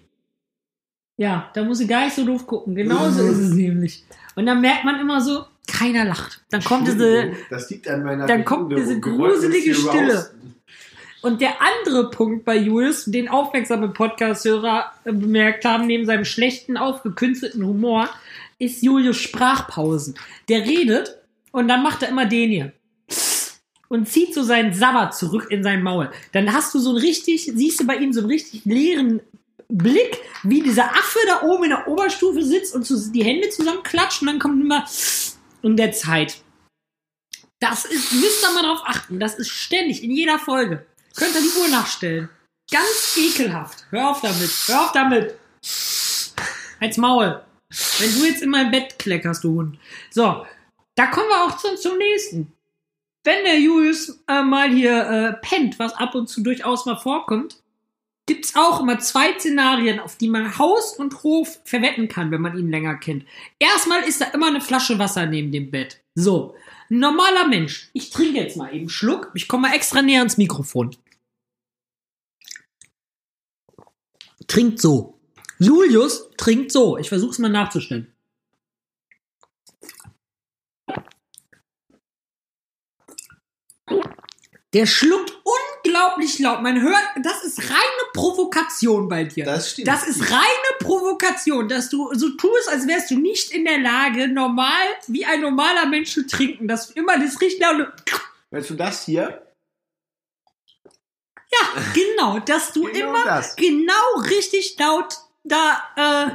Ja, 1.16 1.50
da 1.52 1.64
muss 1.64 1.80
ich 1.80 1.88
gar 1.88 2.04
nicht 2.04 2.16
so 2.16 2.24
doof 2.24 2.46
gucken. 2.46 2.74
Genauso 2.74 3.22
ist 3.24 3.38
es 3.38 3.50
nämlich. 3.50 4.04
Und 4.36 4.46
dann 4.46 4.62
merkt 4.62 4.84
man 4.84 4.98
immer 4.98 5.20
so, 5.20 5.44
keiner 5.66 6.06
lacht. 6.06 6.40
Dann 6.50 6.64
kommt 6.64 6.86
diese, 6.88 7.32
Das 7.50 7.68
liegt 7.70 7.88
an 7.88 8.02
meiner 8.02 8.26
dann 8.26 8.44
kommt 8.44 8.72
diese 8.72 8.98
gruselige 8.98 9.74
Stille. 9.74 10.30
Und 11.22 11.42
der 11.42 11.56
andere 11.60 12.10
Punkt 12.10 12.46
bei 12.46 12.56
Julius, 12.56 13.04
den 13.04 13.28
aufmerksame 13.28 13.88
Podcast-Hörer 13.88 14.92
bemerkt 15.04 15.66
haben, 15.66 15.86
neben 15.86 16.06
seinem 16.06 16.24
schlechten, 16.24 16.78
aufgekünstelten 16.78 17.64
Humor, 17.64 18.08
ist 18.60 18.82
Julius 18.82 19.16
Sprachpausen. 19.16 20.14
Der 20.48 20.64
redet 20.64 21.18
und 21.50 21.66
dann 21.66 21.82
macht 21.82 22.02
er 22.02 22.10
immer 22.10 22.26
den 22.26 22.50
hier. 22.50 22.72
Und 23.88 24.08
zieht 24.08 24.34
so 24.34 24.44
seinen 24.44 24.72
Sabber 24.72 25.10
zurück 25.10 25.48
in 25.50 25.64
sein 25.64 25.82
Maul. 25.82 26.12
Dann 26.30 26.52
hast 26.52 26.72
du 26.74 26.78
so 26.78 26.90
einen 26.90 26.98
richtig, 26.98 27.50
siehst 27.52 27.80
du 27.80 27.86
bei 27.86 27.96
ihm 27.96 28.12
so 28.12 28.20
einen 28.20 28.30
richtig 28.30 28.64
leeren 28.64 29.20
Blick, 29.68 30.18
wie 30.44 30.62
dieser 30.62 30.90
Affe 30.90 31.18
da 31.26 31.42
oben 31.42 31.64
in 31.64 31.70
der 31.70 31.88
Oberstufe 31.88 32.42
sitzt 32.44 32.74
und 32.74 32.88
die 33.14 33.24
Hände 33.24 33.48
zusammenklatscht 33.50 34.20
und 34.20 34.28
dann 34.28 34.38
kommt 34.38 34.62
immer 34.62 34.84
in 35.62 35.76
der 35.76 35.92
Zeit. 35.92 36.40
Das 37.58 37.84
ist, 37.84 38.12
müsst 38.12 38.42
ihr 38.42 38.52
mal 38.54 38.62
drauf 38.62 38.82
achten. 38.84 39.18
Das 39.18 39.34
ist 39.34 39.50
ständig, 39.50 40.02
in 40.02 40.12
jeder 40.12 40.38
Folge. 40.38 40.86
Könnt 41.16 41.34
ihr 41.34 41.42
die 41.42 41.60
Uhr 41.60 41.68
nachstellen. 41.68 42.28
Ganz 42.70 43.16
ekelhaft. 43.18 43.84
Hör 43.90 44.10
auf 44.10 44.20
damit. 44.20 44.50
Hör 44.66 44.84
auf 44.84 44.92
damit. 44.92 45.34
Als 46.80 46.96
Maul. 46.96 47.42
Wenn 47.98 48.12
du 48.12 48.24
jetzt 48.26 48.42
in 48.42 48.50
mein 48.50 48.70
Bett 48.70 48.98
kleckerst, 48.98 49.44
du 49.44 49.54
Hund. 49.54 49.78
So, 50.10 50.44
da 50.96 51.06
kommen 51.06 51.28
wir 51.28 51.44
auch 51.44 51.56
zum, 51.56 51.76
zum 51.76 51.98
nächsten. 51.98 52.52
Wenn 53.22 53.44
der 53.44 53.58
Julius 53.58 54.20
äh, 54.26 54.42
mal 54.42 54.70
hier 54.70 55.06
äh, 55.06 55.32
pennt, 55.46 55.78
was 55.78 55.92
ab 55.94 56.14
und 56.14 56.28
zu 56.28 56.42
durchaus 56.42 56.86
mal 56.86 56.96
vorkommt, 56.96 57.62
gibt's 58.26 58.54
auch 58.56 58.80
immer 58.80 58.98
zwei 58.98 59.38
Szenarien, 59.38 60.00
auf 60.00 60.16
die 60.16 60.28
man 60.28 60.58
Haus 60.58 60.96
und 60.96 61.22
Hof 61.22 61.60
verwetten 61.64 62.08
kann, 62.08 62.30
wenn 62.30 62.40
man 62.40 62.56
ihn 62.58 62.70
länger 62.70 62.96
kennt. 62.96 63.24
Erstmal 63.58 64.02
ist 64.02 64.20
da 64.20 64.26
immer 64.26 64.48
eine 64.48 64.60
Flasche 64.60 64.98
Wasser 64.98 65.26
neben 65.26 65.52
dem 65.52 65.70
Bett. 65.70 66.00
So, 66.14 66.54
ein 66.90 66.98
normaler 66.98 67.46
Mensch. 67.46 67.90
Ich 67.92 68.10
trinke 68.10 68.38
jetzt 68.38 68.56
mal 68.56 68.68
eben 68.68 68.80
einen 68.80 68.88
Schluck. 68.88 69.30
Ich 69.34 69.48
komme 69.48 69.68
mal 69.68 69.74
extra 69.74 70.02
näher 70.02 70.20
ans 70.20 70.38
Mikrofon. 70.38 70.96
Trinkt 74.46 74.80
so. 74.80 75.19
Julius 75.60 76.30
trinkt 76.36 76.72
so. 76.72 76.96
Ich 76.96 77.08
versuche 77.10 77.30
es 77.32 77.38
mal 77.38 77.48
nachzustellen. 77.50 78.12
Der 84.72 84.86
schluckt 84.86 85.32
unglaublich 85.84 86.38
laut. 86.38 86.62
Man 86.62 86.80
hört, 86.80 87.02
das 87.22 87.42
ist 87.42 87.58
reine 87.58 88.04
Provokation 88.14 89.08
bei 89.08 89.24
dir. 89.24 89.44
Das 89.44 89.70
stimmt. 89.72 89.88
Das 89.88 90.06
ist 90.06 90.30
reine 90.30 90.78
Provokation, 90.78 91.68
dass 91.68 91.88
du 91.88 92.08
so 92.14 92.30
tust, 92.36 92.68
als 92.68 92.86
wärst 92.86 93.10
du 93.10 93.18
nicht 93.18 93.50
in 93.50 93.64
der 93.64 93.78
Lage, 93.78 94.28
normal, 94.28 94.84
wie 95.08 95.24
ein 95.26 95.40
normaler 95.40 95.86
Mensch 95.86 96.12
zu 96.12 96.24
trinken. 96.26 96.68
Dass 96.68 96.88
du 96.88 97.00
immer 97.00 97.18
das 97.18 97.40
richtig 97.40 97.60
laut. 97.60 97.88
Weißt 98.50 98.70
du 98.70 98.74
das 98.74 99.04
hier? 99.06 99.44
Ja, 101.52 101.82
genau, 101.92 102.38
dass 102.38 102.72
du 102.72 102.84
Genau 102.84 103.08
immer 103.08 103.24
das. 103.24 103.56
genau 103.56 104.20
richtig 104.28 104.76
laut 104.78 105.16
da 105.44 105.82
äh, 105.96 106.30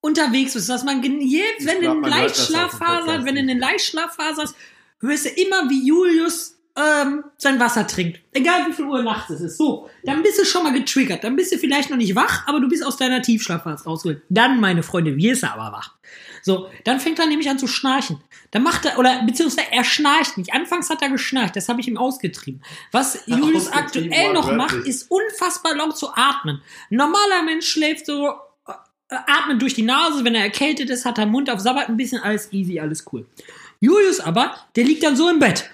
unterwegs 0.00 0.54
bist. 0.54 0.68
Dass 0.68 0.84
man, 0.84 1.02
je, 1.02 1.42
wenn 1.60 1.82
du 1.82 1.90
eine 1.90 2.08
Leichtschlafphase 2.08 3.12
hast, 3.12 3.24
wenn 3.24 3.34
du 3.34 3.40
eine 3.40 3.58
Leichtschlafphase 3.58 4.42
hast, 4.42 4.54
hörst 5.00 5.26
du 5.26 5.28
immer, 5.30 5.68
wie 5.70 5.86
Julius 5.86 6.59
ähm, 6.76 7.24
sein 7.36 7.58
Wasser 7.58 7.86
trinkt. 7.86 8.20
Egal 8.32 8.66
wie 8.68 8.72
viel 8.72 8.86
Uhr 8.86 9.02
nachts 9.02 9.30
es 9.30 9.40
ist. 9.40 9.58
So, 9.58 9.88
dann 10.04 10.22
bist 10.22 10.38
du 10.38 10.44
schon 10.44 10.62
mal 10.62 10.72
getriggert. 10.72 11.24
Dann 11.24 11.36
bist 11.36 11.52
du 11.52 11.58
vielleicht 11.58 11.90
noch 11.90 11.96
nicht 11.96 12.14
wach, 12.14 12.46
aber 12.46 12.60
du 12.60 12.68
bist 12.68 12.84
aus 12.84 12.96
deiner 12.96 13.22
Tiefschlafphase 13.22 13.84
rausgeholt. 13.84 14.22
Dann, 14.28 14.60
meine 14.60 14.82
Freunde, 14.82 15.16
wirst 15.16 15.42
du 15.42 15.50
aber 15.50 15.76
wach. 15.76 15.94
So, 16.42 16.68
dann 16.84 17.00
fängt 17.00 17.18
er 17.18 17.26
nämlich 17.26 17.48
an 17.50 17.58
zu 17.58 17.66
schnarchen. 17.66 18.18
Dann 18.50 18.62
macht 18.62 18.84
er, 18.84 18.98
oder 18.98 19.22
beziehungsweise 19.24 19.68
er 19.70 19.84
schnarcht 19.84 20.38
nicht. 20.38 20.52
Anfangs 20.52 20.90
hat 20.90 21.02
er 21.02 21.10
geschnarcht, 21.10 21.54
das 21.56 21.68
habe 21.68 21.80
ich 21.80 21.88
ihm 21.88 21.96
ausgetrieben. 21.96 22.62
Was 22.92 23.22
Julius 23.26 23.68
Ausgetrieben, 23.68 24.12
aktuell 24.12 24.32
noch 24.32 24.52
macht, 24.54 24.86
ist 24.86 25.10
unfassbar 25.10 25.76
laut 25.76 25.96
zu 25.96 26.08
atmen. 26.14 26.60
Ein 26.90 26.96
normaler 26.96 27.42
Mensch 27.44 27.68
schläft 27.68 28.06
so, 28.06 28.28
äh, 28.66 28.72
atmet 29.26 29.60
durch 29.62 29.74
die 29.74 29.82
Nase, 29.82 30.24
wenn 30.24 30.34
er 30.34 30.42
erkältet 30.42 30.90
ist, 30.90 31.04
hat 31.04 31.18
er 31.18 31.26
Mund 31.26 31.50
auf 31.50 31.60
Sabbat, 31.60 31.88
ein 31.88 31.96
bisschen 31.96 32.22
alles 32.22 32.52
easy, 32.52 32.80
alles 32.80 33.04
cool. 33.12 33.26
Julius 33.80 34.20
aber, 34.20 34.54
der 34.76 34.84
liegt 34.84 35.02
dann 35.02 35.16
so 35.16 35.28
im 35.28 35.38
Bett. 35.38 35.70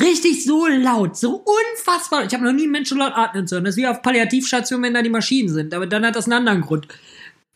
Richtig 0.00 0.44
so 0.44 0.66
laut, 0.66 1.16
so 1.16 1.44
unfassbar. 1.44 2.24
Ich 2.24 2.34
habe 2.34 2.44
noch 2.44 2.52
nie 2.52 2.64
einen 2.64 2.72
Menschen 2.72 2.98
laut 2.98 3.12
atmen 3.14 3.48
hören. 3.50 3.64
Das 3.64 3.74
ist 3.74 3.82
wie 3.82 3.86
auf 3.86 4.02
Palliativstation, 4.02 4.82
wenn 4.82 4.94
da 4.94 5.02
die 5.02 5.10
Maschinen 5.10 5.48
sind. 5.48 5.72
Aber 5.72 5.86
dann 5.86 6.04
hat 6.04 6.16
das 6.16 6.26
einen 6.26 6.34
anderen 6.34 6.60
Grund. 6.62 6.88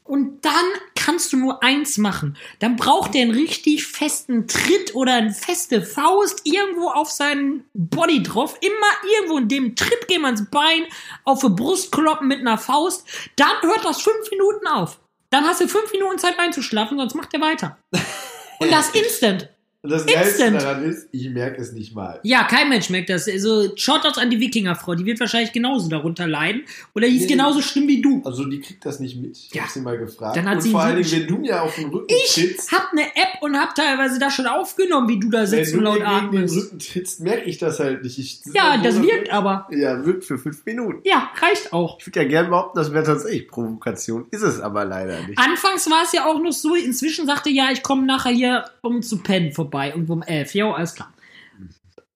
Und 0.09 0.43
dann 0.43 0.65
kannst 0.95 1.35
du 1.35 1.37
nur 1.37 1.63
eins 1.63 1.99
machen. 1.99 2.35
Dann 2.61 2.77
braucht 2.77 3.15
er 3.15 3.23
einen 3.23 3.31
richtig 3.31 3.87
festen 3.87 4.49
Tritt 4.49 4.95
oder 4.95 5.13
eine 5.13 5.33
feste 5.33 5.83
Faust 5.83 6.41
irgendwo 6.45 6.89
auf 6.89 7.11
seinen 7.11 7.67
Body 7.75 8.23
drauf. 8.23 8.57
Immer 8.63 9.13
irgendwo 9.17 9.37
in 9.37 9.49
dem 9.49 9.77
Tritt 9.77 10.09
gehen 10.09 10.23
wir 10.23 10.31
ins 10.31 10.49
Bein, 10.51 10.87
auf 11.25 11.41
die 11.41 11.51
Brust 11.51 11.93
kloppen 11.93 12.27
mit 12.27 12.41
einer 12.41 12.57
Faust. 12.57 13.07
Dann 13.37 13.61
hört 13.61 13.85
das 13.85 14.01
fünf 14.01 14.31
Minuten 14.31 14.67
auf. 14.67 14.99
Dann 15.29 15.45
hast 15.45 15.61
du 15.61 15.69
fünf 15.69 15.93
Minuten 15.93 16.19
Zeit 16.19 16.39
einzuschlafen, 16.39 16.97
sonst 16.97 17.15
macht 17.15 17.35
er 17.35 17.43
weiter. 17.43 17.77
Und 18.61 18.73
das 18.73 18.89
instant. 18.91 19.51
Und 19.81 19.91
das 19.93 20.05
Geilste 20.07 20.43
Instant. 20.43 20.61
daran 20.61 20.85
ist, 20.85 21.07
ich 21.13 21.31
merke 21.31 21.63
es 21.63 21.73
nicht 21.73 21.95
mal. 21.95 22.19
Ja, 22.25 22.43
kein 22.43 22.69
Mensch 22.69 22.91
merkt 22.91 23.11
das. 23.11 23.29
Also, 23.29 23.77
Shoutouts 23.77 24.19
an 24.19 24.29
die 24.29 24.41
Wikingerfrau. 24.41 24.97
Die 24.97 25.05
wird 25.07 25.21
wahrscheinlich 25.21 25.53
genauso 25.53 25.89
darunter 25.89 26.27
leiden. 26.27 26.63
Oder 26.97 27.07
die 27.07 27.15
ist 27.15 27.23
Nee. 27.23 27.29
genauso 27.29 27.63
schlimm 27.63 27.87
wie 27.87 28.03
du. 28.03 28.21
Also 28.25 28.45
die 28.45 28.61
kriegt 28.61 28.85
das 28.85 28.99
nicht 28.99 29.21
mit. 29.23 29.37
Ich 29.37 29.55
Ja. 29.55 29.63
hab 29.63 29.71
sie 29.71 29.81
mal 29.81 29.97
gefragt. 29.97 30.37
Dann 30.37 30.49
hat 30.49 30.57
und 30.57 30.63
sie 30.63 30.71
vor 30.73 30.85
Dingen, 30.93 31.09
wenn 31.13 31.27
du 31.29 31.39
mir 31.39 31.63
auf 31.63 31.77
den 31.77 31.91
Rücken 31.91 32.07
Ich 32.09 32.35
trittst, 32.35 32.73
hab 32.73 32.91
eine 32.91 33.03
App 33.03 33.41
und 33.41 33.57
hab 33.57 33.77
teilweise 33.77 34.19
das 34.19 34.35
schon 34.35 34.47
aufgenommen, 34.49 35.09
wie 35.09 35.21
du 35.21 35.31
da 35.31 35.43
wenn 35.43 35.47
sitzt 35.47 35.73
du 35.73 35.77
und 35.79 35.85
mir 35.85 35.91
laut 35.91 35.99
gegen 35.99 36.11
den 36.33 36.39
atmest. 36.45 36.57
Rücken 36.57 36.79
trittst, 36.81 37.21
merke 37.21 37.45
ich 37.49 37.59
das 37.59 37.79
halt 37.79 38.03
nicht. 38.03 38.19
Ich, 38.19 38.41
Ja, 38.53 38.79
das 38.83 39.01
wirkt 39.01 39.31
aber. 39.33 39.69
Ja, 39.71 40.05
wirkt 40.05 40.25
für 40.25 40.39
fünf 40.39 40.65
Minuten. 40.67 41.03
Ja, 41.05 41.31
reicht 41.41 41.73
auch. 41.73 42.01
Ich 42.01 42.07
würde 42.09 42.23
ja 42.23 42.29
gerne 42.29 42.49
behaupten, 42.49 42.77
das 42.77 42.93
wäre 42.93 43.05
tatsächlich 43.05 43.47
Provokation. 43.47 44.27
Ist 44.33 44.43
es 44.43 44.59
aber 44.59 44.85
leider 44.85 45.25
nicht. 45.25 45.39
Anfangs 45.39 45.89
war 45.89 46.03
es 46.03 46.11
ja 46.11 46.27
auch 46.27 46.41
noch 46.43 46.51
so, 46.53 46.75
inzwischen 46.75 47.27
sagte 47.27 47.49
ja, 47.51 47.71
ich 47.71 47.85
komme 47.85 48.05
nachher 48.05 48.33
hier, 48.33 48.65
um 48.83 49.03
zu 49.03 49.19
pennen 49.19 49.53
vorbei, 49.53 49.68
irgendwo 49.73 50.15
um 50.15 50.23
elf. 50.23 50.55
Ja, 50.55 50.73
alles 50.73 50.95
klar. 50.95 51.13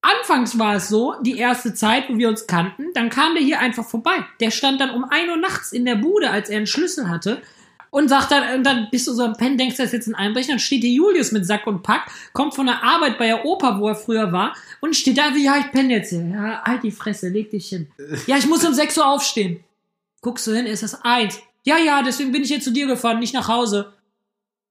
Anfangs 0.00 0.58
war 0.58 0.74
es 0.74 0.88
so, 0.88 1.14
die 1.22 1.38
erste 1.38 1.74
Zeit, 1.74 2.08
wo 2.08 2.18
wir 2.18 2.28
uns 2.28 2.48
kannten, 2.48 2.86
dann 2.94 3.08
kam 3.08 3.34
der 3.34 3.42
hier 3.42 3.60
einfach 3.60 3.84
vorbei. 3.84 4.24
Der 4.40 4.50
stand 4.50 4.80
dann 4.80 4.90
um 4.90 5.04
1 5.04 5.30
Uhr 5.30 5.36
nachts 5.36 5.72
in 5.72 5.84
der 5.84 5.94
Bude, 5.94 6.30
als 6.30 6.50
er 6.50 6.56
einen 6.56 6.66
Schlüssel 6.66 7.08
hatte. 7.08 7.40
Und 7.94 8.08
sagt 8.08 8.30
dann, 8.30 8.56
und 8.56 8.64
dann 8.64 8.88
bist 8.90 9.06
du 9.06 9.12
so 9.12 9.22
am 9.22 9.36
Pennen, 9.36 9.58
denkst, 9.58 9.76
das 9.76 9.88
ist 9.88 9.92
jetzt 9.92 10.06
ein 10.06 10.14
Einbrecher, 10.14 10.48
dann 10.48 10.58
steht 10.58 10.80
hier 10.80 10.92
Julius 10.92 11.30
mit 11.30 11.46
Sack 11.46 11.66
und 11.66 11.82
Pack, 11.82 12.10
kommt 12.32 12.54
von 12.54 12.64
der 12.64 12.82
Arbeit 12.82 13.18
bei 13.18 13.26
der 13.26 13.44
Oper, 13.44 13.78
wo 13.78 13.86
er 13.86 13.94
früher 13.94 14.32
war, 14.32 14.56
und 14.80 14.96
steht 14.96 15.18
da 15.18 15.34
wie, 15.34 15.44
ja, 15.44 15.58
ich 15.58 15.70
penne 15.72 15.92
jetzt 15.92 16.08
hier. 16.08 16.24
Ja, 16.24 16.62
halt 16.64 16.82
die 16.84 16.90
Fresse, 16.90 17.28
leg 17.28 17.50
dich 17.50 17.68
hin. 17.68 17.92
Ja, 18.26 18.38
ich 18.38 18.46
muss 18.46 18.64
um 18.64 18.72
6 18.72 18.96
Uhr 18.96 19.06
aufstehen. 19.06 19.62
Guckst 20.22 20.46
du 20.46 20.52
hin, 20.52 20.64
ist 20.64 20.82
das 20.82 21.04
eins. 21.04 21.38
Ja, 21.64 21.76
ja, 21.76 22.02
deswegen 22.02 22.32
bin 22.32 22.42
ich 22.42 22.48
jetzt 22.48 22.64
zu 22.64 22.72
dir 22.72 22.86
gefahren, 22.86 23.18
nicht 23.18 23.34
nach 23.34 23.48
Hause. 23.48 23.92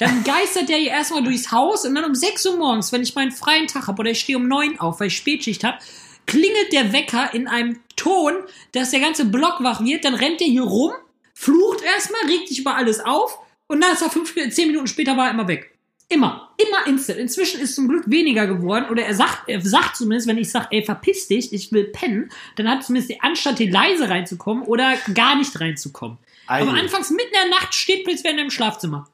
Dann 0.01 0.23
geistert 0.23 0.67
der 0.67 0.77
hier 0.77 0.89
erstmal 0.89 1.23
durchs 1.23 1.51
Haus 1.51 1.85
und 1.85 1.93
dann 1.93 2.05
um 2.05 2.15
6 2.15 2.43
Uhr 2.47 2.57
morgens, 2.57 2.91
wenn 2.91 3.03
ich 3.03 3.13
meinen 3.13 3.31
freien 3.31 3.67
Tag 3.67 3.85
habe 3.85 3.99
oder 3.99 4.09
ich 4.09 4.19
stehe 4.19 4.39
um 4.39 4.47
9 4.47 4.79
auf, 4.79 4.99
weil 4.99 5.07
ich 5.07 5.17
Spätschicht 5.17 5.63
habe, 5.63 5.77
klingelt 6.25 6.73
der 6.73 6.91
Wecker 6.91 7.31
in 7.35 7.47
einem 7.47 7.79
Ton, 7.97 8.33
dass 8.71 8.89
der 8.89 8.99
ganze 8.99 9.25
Block 9.25 9.57
wach 9.59 9.83
wird, 9.83 10.03
dann 10.03 10.15
rennt 10.15 10.39
der 10.39 10.47
hier 10.47 10.63
rum, 10.63 10.91
flucht 11.35 11.83
erstmal, 11.83 12.21
regt 12.25 12.47
sich 12.47 12.57
über 12.57 12.75
alles 12.75 12.99
auf 12.99 13.37
und 13.67 13.79
dann 13.79 13.93
ist 13.93 14.01
er 14.01 14.09
fünf, 14.09 14.33
zehn 14.33 14.69
Minuten 14.69 14.87
später 14.87 15.15
war 15.17 15.27
er 15.27 15.33
immer 15.33 15.47
weg. 15.47 15.77
Immer. 16.09 16.49
Immer 16.57 16.87
instant. 16.87 17.19
Inzwischen 17.19 17.61
ist 17.61 17.75
zum 17.75 17.87
Glück 17.87 18.03
weniger 18.07 18.47
geworden. 18.47 18.87
Oder 18.89 19.03
er 19.03 19.13
sagt, 19.13 19.47
er 19.47 19.61
sagt 19.61 19.95
zumindest, 19.95 20.27
wenn 20.27 20.37
ich 20.37 20.51
sage, 20.51 20.67
ey, 20.71 20.83
verpiss 20.83 21.27
dich, 21.27 21.53
ich 21.53 21.71
will 21.71 21.85
pennen, 21.85 22.29
dann 22.57 22.67
hat 22.67 22.83
zumindest 22.83 23.11
die 23.11 23.21
Anstatt 23.21 23.59
hier 23.59 23.71
leise 23.71 24.09
reinzukommen 24.09 24.63
oder 24.63 24.97
gar 25.13 25.37
nicht 25.37 25.57
reinzukommen. 25.57 26.17
Ei. 26.47 26.63
Aber 26.63 26.71
anfangs 26.71 27.11
mitten 27.11 27.27
in 27.27 27.49
der 27.49 27.49
Nacht 27.51 27.73
steht 27.73 28.03
plötzlich 28.03 28.25
wer 28.25 28.31
in 28.31 28.37
deinem 28.37 28.49
Schlafzimmer. 28.49 29.07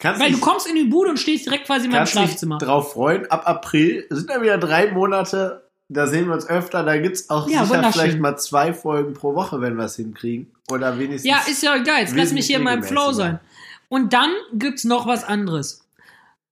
Kannst 0.00 0.20
Weil 0.20 0.32
du 0.32 0.38
kommst 0.38 0.66
in 0.66 0.74
die 0.74 0.84
Bude 0.84 1.10
und 1.10 1.18
stehst 1.18 1.44
direkt 1.44 1.66
quasi 1.66 1.84
in 1.84 1.92
meinem 1.92 1.98
kannst 1.98 2.14
dich 2.14 2.22
Schlafzimmer. 2.22 2.58
drauf 2.58 2.94
freuen. 2.94 3.30
Ab 3.30 3.42
April 3.44 4.06
sind 4.08 4.30
da 4.30 4.40
wieder 4.40 4.56
drei 4.58 4.90
Monate. 4.90 5.68
Da 5.88 6.06
sehen 6.06 6.26
wir 6.26 6.34
uns 6.34 6.48
öfter. 6.48 6.82
Da 6.84 6.96
gibt's 6.96 7.28
auch 7.28 7.48
Ja, 7.48 7.66
sicher 7.66 7.92
vielleicht 7.92 8.18
mal 8.18 8.36
zwei 8.38 8.72
Folgen 8.72 9.12
pro 9.12 9.34
Woche, 9.34 9.60
wenn 9.60 9.76
wir 9.76 9.84
es 9.84 9.96
hinkriegen. 9.96 10.50
Oder 10.70 10.98
wenigstens. 10.98 11.30
Ja, 11.30 11.42
ist 11.48 11.62
ja 11.62 11.76
egal. 11.76 12.00
Jetzt 12.00 12.16
lass 12.16 12.32
mich 12.32 12.46
hier 12.46 12.56
in 12.56 12.64
meinem 12.64 12.82
Flow 12.82 13.12
sein. 13.12 13.40
Und 13.88 14.12
dann 14.12 14.30
gibt's 14.54 14.84
noch 14.84 15.06
was 15.06 15.22
anderes. 15.24 15.84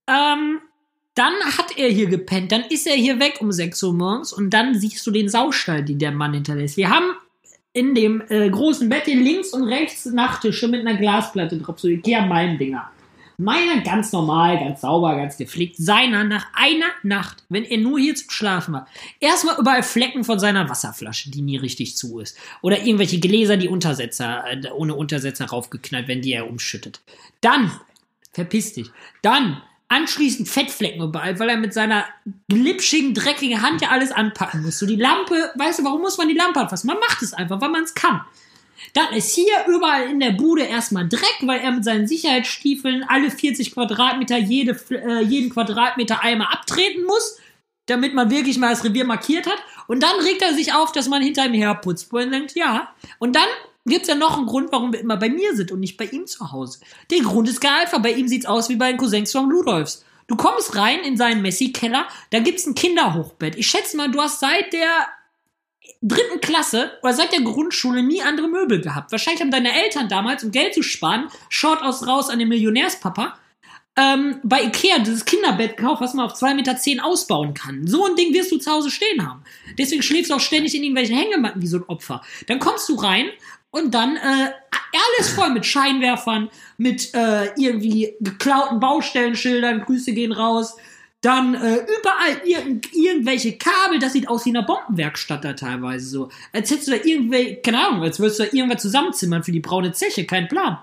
Ähm, 0.07 0.61
dann 1.15 1.33
hat 1.57 1.79
er 1.79 1.89
hier 1.89 2.07
gepennt. 2.07 2.53
Dann 2.53 2.65
ist 2.69 2.87
er 2.87 2.97
hier 2.97 3.19
weg 3.19 3.39
um 3.41 3.51
6 3.51 3.83
Uhr 3.83 3.95
morgens 3.95 4.33
und 4.33 4.51
dann 4.51 4.79
siehst 4.79 5.07
du 5.07 5.11
den 5.11 5.29
Saustall, 5.29 5.85
den 5.85 5.99
der 5.99 6.13
Mann 6.13 6.35
hinterlässt. 6.35 6.77
Wir 6.77 6.91
haben 6.91 7.13
in 7.73 7.95
dem 7.95 8.23
äh, 8.29 8.51
großen 8.51 8.89
Bett 8.89 9.05
hier 9.05 9.17
links 9.17 9.51
und 9.51 9.65
rechts 9.65 10.05
Nachttische 10.07 10.69
mit 10.69 10.81
einer 10.87 10.99
Glasplatte 10.99 11.57
drauf, 11.59 11.79
so 11.79 11.89
Ikea 11.89 12.27
Malmdinger. 12.27 12.91
Meiner 13.41 13.83
ganz 13.83 14.11
normal, 14.11 14.59
ganz 14.59 14.81
sauber, 14.81 15.15
ganz 15.15 15.37
gepflegt. 15.37 15.77
Seiner 15.77 16.25
nach 16.25 16.47
einer 16.55 16.89
Nacht, 17.05 17.45
wenn 17.49 17.63
er 17.63 17.79
nur 17.79 17.97
hier 17.97 18.17
zum 18.17 18.31
Schlafen 18.31 18.75
war, 18.75 18.89
erstmal 19.21 19.57
überall 19.61 19.85
Flecken 19.85 20.25
von 20.25 20.41
seiner 20.41 20.69
Wasserflasche, 20.69 21.31
die 21.31 21.43
nie 21.43 21.57
richtig 21.57 21.97
zu 21.97 22.19
ist. 22.19 22.37
Oder 22.63 22.83
irgendwelche 22.83 23.21
Gläser, 23.21 23.57
die 23.57 23.69
Untersetzer, 23.69 24.45
äh, 24.51 24.69
ohne 24.73 24.97
Untersetzer 24.97 25.47
raufgeknallt, 25.47 26.09
wenn 26.09 26.21
die 26.21 26.33
er 26.33 26.51
umschüttet. 26.51 27.01
Dann, 27.41 27.71
verpiss 28.33 28.73
dich. 28.73 28.91
Dann, 29.23 29.63
anschließend 29.87 30.49
Fettflecken 30.49 31.01
überall, 31.01 31.39
weil 31.39 31.51
er 31.51 31.59
mit 31.59 31.73
seiner 31.73 32.07
glitschigen, 32.49 33.15
dreckigen 33.15 33.63
Hand 33.63 33.83
ja 33.83 33.91
alles 33.91 34.11
anpacken 34.11 34.63
muss. 34.63 34.81
So 34.81 34.87
die 34.87 34.97
Lampe, 34.97 35.53
weißt 35.55 35.79
du, 35.79 35.85
warum 35.85 36.01
muss 36.01 36.19
man 36.19 36.27
die 36.27 36.35
Lampe 36.35 36.59
anfassen? 36.59 36.89
Man 36.89 36.99
macht 36.99 37.23
es 37.23 37.35
einfach, 37.35 37.61
weil 37.61 37.71
man 37.71 37.85
es 37.85 37.95
kann. 37.95 38.21
Dann 38.95 39.13
ist 39.13 39.35
hier 39.35 39.53
überall 39.67 40.11
in 40.11 40.21
der 40.21 40.33
Bude 40.33 40.63
erstmal 40.63 41.09
Dreck, 41.09 41.39
weil 41.43 41.61
er 41.61 41.73
mit 41.73 41.85
seinen 41.85 42.07
Sicherheitsstiefeln 42.07 43.05
alle 43.09 43.31
40 43.31 43.73
Quadratmeter 43.73 44.39
jede, 44.39 44.79
äh, 44.91 45.23
jeden 45.23 45.51
Quadratmeter 45.51 46.23
einmal 46.23 46.49
abtreten 46.53 47.05
muss, 47.05 47.39
damit 47.87 48.15
man 48.15 48.31
wirklich 48.31 48.59
mal 48.59 48.71
das 48.71 48.85
Revier 48.85 49.05
markiert 49.05 49.47
hat. 49.47 49.59
Und 49.87 50.03
dann 50.03 50.21
regt 50.21 50.43
er 50.43 50.55
sich 50.55 50.75
auf, 50.75 50.93
dass 50.93 51.09
man 51.09 51.23
hinter 51.23 51.47
ihm 51.47 51.55
herputzt, 51.55 52.13
wo 52.13 52.19
er 52.19 52.27
denkt, 52.27 52.55
ja. 52.55 52.93
Und 53.19 53.35
dann 53.35 53.49
gibt's 53.87 54.09
ja 54.09 54.15
noch 54.15 54.37
einen 54.37 54.47
Grund, 54.47 54.71
warum 54.71 54.93
wir 54.93 55.01
immer 55.01 55.17
bei 55.17 55.31
mir 55.31 55.57
sind 55.57 55.73
und 55.73 55.81
nicht 55.81 55.97
bei 55.97 56.05
ihm 56.05 56.27
zu 56.27 56.53
Hause. 56.53 56.81
Der 57.11 57.21
Grund 57.21 57.49
ist 57.49 57.61
gar 57.61 57.81
einfach, 57.81 58.01
bei 58.03 58.13
ihm 58.13 58.29
sieht's 58.29 58.47
aus 58.47 58.69
wie 58.69 58.77
bei 58.77 58.91
den 58.91 58.99
Cousins 58.99 59.33
von 59.33 59.49
Ludolfs. 59.49 60.05
Du 60.27 60.37
kommst 60.37 60.77
rein 60.77 61.01
in 61.01 61.17
seinen 61.17 61.41
Messi-Keller, 61.41 62.07
da 62.31 62.41
gibt's 62.41 62.67
ein 62.67 62.75
Kinderhochbett. 62.75 63.57
Ich 63.57 63.67
schätze 63.67 63.97
mal, 63.97 64.11
du 64.11 64.21
hast 64.21 64.41
seit 64.41 64.75
der 64.75 65.09
dritten 66.01 66.41
Klasse 66.41 66.93
oder 67.03 67.13
seit 67.13 67.33
der 67.33 67.41
Grundschule 67.41 68.03
nie 68.03 68.23
andere 68.23 68.49
Möbel 68.49 68.81
gehabt. 68.81 69.11
Wahrscheinlich 69.11 69.41
haben 69.41 69.51
deine 69.51 69.83
Eltern 69.83 70.09
damals, 70.09 70.45
um 70.45 70.53
Geld 70.53 70.75
zu 70.75 70.83
sparen, 70.83 71.29
Short 71.49 71.83
aus 71.83 72.07
raus 72.07 72.31
an 72.31 72.39
den 72.39 72.49
Millionärspapa, 72.49 73.39
ähm, 73.97 74.37
bei 74.45 74.63
Ikea 74.63 75.01
dieses 75.01 75.25
Kinderbett 75.25 75.77
gekauft, 75.77 76.01
was 76.01 76.15
man 76.15 76.27
auf 76.27 76.35
2,10 76.35 76.55
Meter 76.55 77.05
ausbauen 77.05 77.53
kann. 77.53 77.87
So 77.87 78.07
ein 78.07 78.15
Ding 78.15 78.33
wirst 78.33 78.53
du 78.53 78.59
zu 78.59 78.71
Hause 78.71 78.91
stehen 78.91 79.29
haben. 79.29 79.43
Deswegen 79.77 80.03
schläfst 80.03 80.31
du 80.31 80.37
auch 80.37 80.41
ständig 80.41 80.75
in 80.75 80.83
irgendwelchen 80.83 81.17
Hängematten 81.17 81.61
wie 81.61 81.67
so 81.67 81.79
ein 81.79 81.85
Opfer. 81.89 82.23
Dann 82.47 82.61
kommst 82.61 82.89
du 82.89 82.95
rein 82.95 83.27
und 83.71 83.93
dann 83.93 84.17
äh, 84.17 84.53
alles 84.93 85.31
voll 85.31 85.51
mit 85.51 85.67
Scheinwerfern, 85.67 86.49
mit 86.77 87.13
äh, 87.15 87.47
irgendwie 87.57 88.15
geklauten 88.21 88.79
Baustellenschildern, 88.79 89.81
Grüße 89.81 90.13
gehen 90.13 90.33
raus. 90.33 90.77
Dann 91.21 91.55
äh, 91.55 91.79
überall 91.79 92.41
irgend, 92.45 92.95
irgendwelche 92.95 93.59
Kabel, 93.59 93.99
das 93.99 94.13
sieht 94.13 94.29
aus 94.29 94.45
wie 94.45 94.51
in 94.51 94.57
einer 94.57 94.67
Bombenwerkstatt 94.67 95.45
da 95.45 95.53
teilweise 95.53 96.07
so. 96.07 96.29
Als 96.53 96.71
hättest 96.71 96.89
du 96.89 96.93
da 96.93 97.05
irgendwelche, 97.05 97.57
keine 97.57 97.87
Ahnung, 97.87 98.03
als 98.03 98.21
würdest 98.21 98.39
du 98.39 98.45
da 98.45 98.53
irgendwas 98.53 98.83
zusammenzimmern 98.83 99.43
für 99.43 99.51
die 99.53 99.61
braune 99.61 99.93
Zeche, 99.93 100.27
kein 100.27 100.47
Plan. 100.47 100.79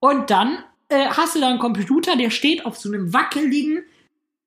Und 0.00 0.30
dann 0.30 0.64
äh, 0.88 1.06
hast 1.06 1.36
du 1.36 1.40
da 1.40 1.48
einen 1.48 1.60
Computer, 1.60 2.16
der 2.16 2.30
steht 2.30 2.66
auf 2.66 2.76
so 2.76 2.88
einem 2.88 3.12
wackeligen 3.12 3.84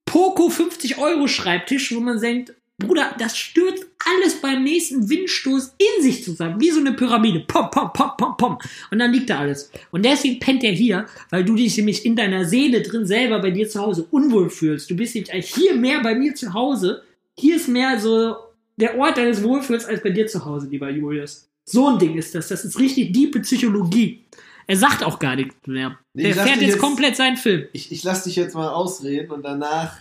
Poco 0.05 0.49
50 0.49 0.97
Euro 0.97 1.27
Schreibtisch, 1.27 1.95
wo 1.95 1.99
man 1.99 2.19
denkt, 2.19 2.53
Bruder, 2.79 3.13
das 3.19 3.37
stürzt 3.37 3.85
alles 4.09 4.41
beim 4.41 4.63
nächsten 4.63 5.09
Windstoß 5.09 5.75
in 5.77 6.03
sich 6.03 6.23
zusammen, 6.23 6.59
wie 6.59 6.71
so 6.71 6.79
eine 6.79 6.93
Pyramide. 6.93 7.41
Pom, 7.41 7.69
pom, 7.69 7.91
pom, 7.93 8.11
pom, 8.17 8.37
pom. 8.37 8.57
Und 8.89 8.99
dann 8.99 9.11
liegt 9.13 9.29
da 9.29 9.39
alles. 9.39 9.69
Und 9.91 10.03
deswegen 10.05 10.39
pennt 10.39 10.63
er 10.63 10.71
hier, 10.71 11.05
weil 11.29 11.43
du 11.43 11.55
dich 11.55 11.75
nämlich 11.77 12.05
in 12.05 12.15
deiner 12.15 12.45
Seele 12.45 12.81
drin 12.81 13.05
selber 13.05 13.39
bei 13.39 13.51
dir 13.51 13.67
zu 13.69 13.79
Hause 13.81 14.07
unwohl 14.09 14.49
fühlst. 14.49 14.89
Du 14.89 14.95
bist 14.95 15.13
nämlich 15.15 15.33
eigentlich 15.33 15.53
hier 15.53 15.75
mehr 15.75 16.01
bei 16.01 16.15
mir 16.15 16.33
zu 16.33 16.53
Hause. 16.53 17.03
Hier 17.37 17.57
ist 17.57 17.67
mehr 17.67 17.99
so 17.99 18.35
der 18.77 18.97
Ort 18.97 19.17
deines 19.17 19.43
Wohlfühls 19.43 19.85
als 19.85 20.01
bei 20.01 20.09
dir 20.09 20.25
zu 20.27 20.45
Hause, 20.45 20.67
lieber 20.69 20.89
Julius. 20.89 21.49
So 21.65 21.87
ein 21.89 21.99
Ding 21.99 22.17
ist 22.17 22.33
das. 22.33 22.47
Das 22.47 22.63
ist 22.65 22.79
richtig 22.79 23.11
diepe 23.13 23.41
Psychologie. 23.41 24.23
Er 24.65 24.77
sagt 24.77 25.03
auch 25.03 25.19
gar 25.19 25.35
nichts 25.35 25.55
mehr. 25.65 25.97
Nee, 26.13 26.31
lass 26.31 26.45
fährt 26.47 26.61
jetzt 26.61 26.69
jetzt- 26.73 26.79
komplett 26.79 27.15
seinen 27.15 27.37
Film. 27.37 27.65
Ich, 27.73 27.91
ich 27.91 28.03
lasse 28.03 28.29
dich 28.29 28.35
jetzt 28.37 28.55
mal 28.55 28.69
ausreden 28.69 29.31
und 29.31 29.43
danach 29.43 29.97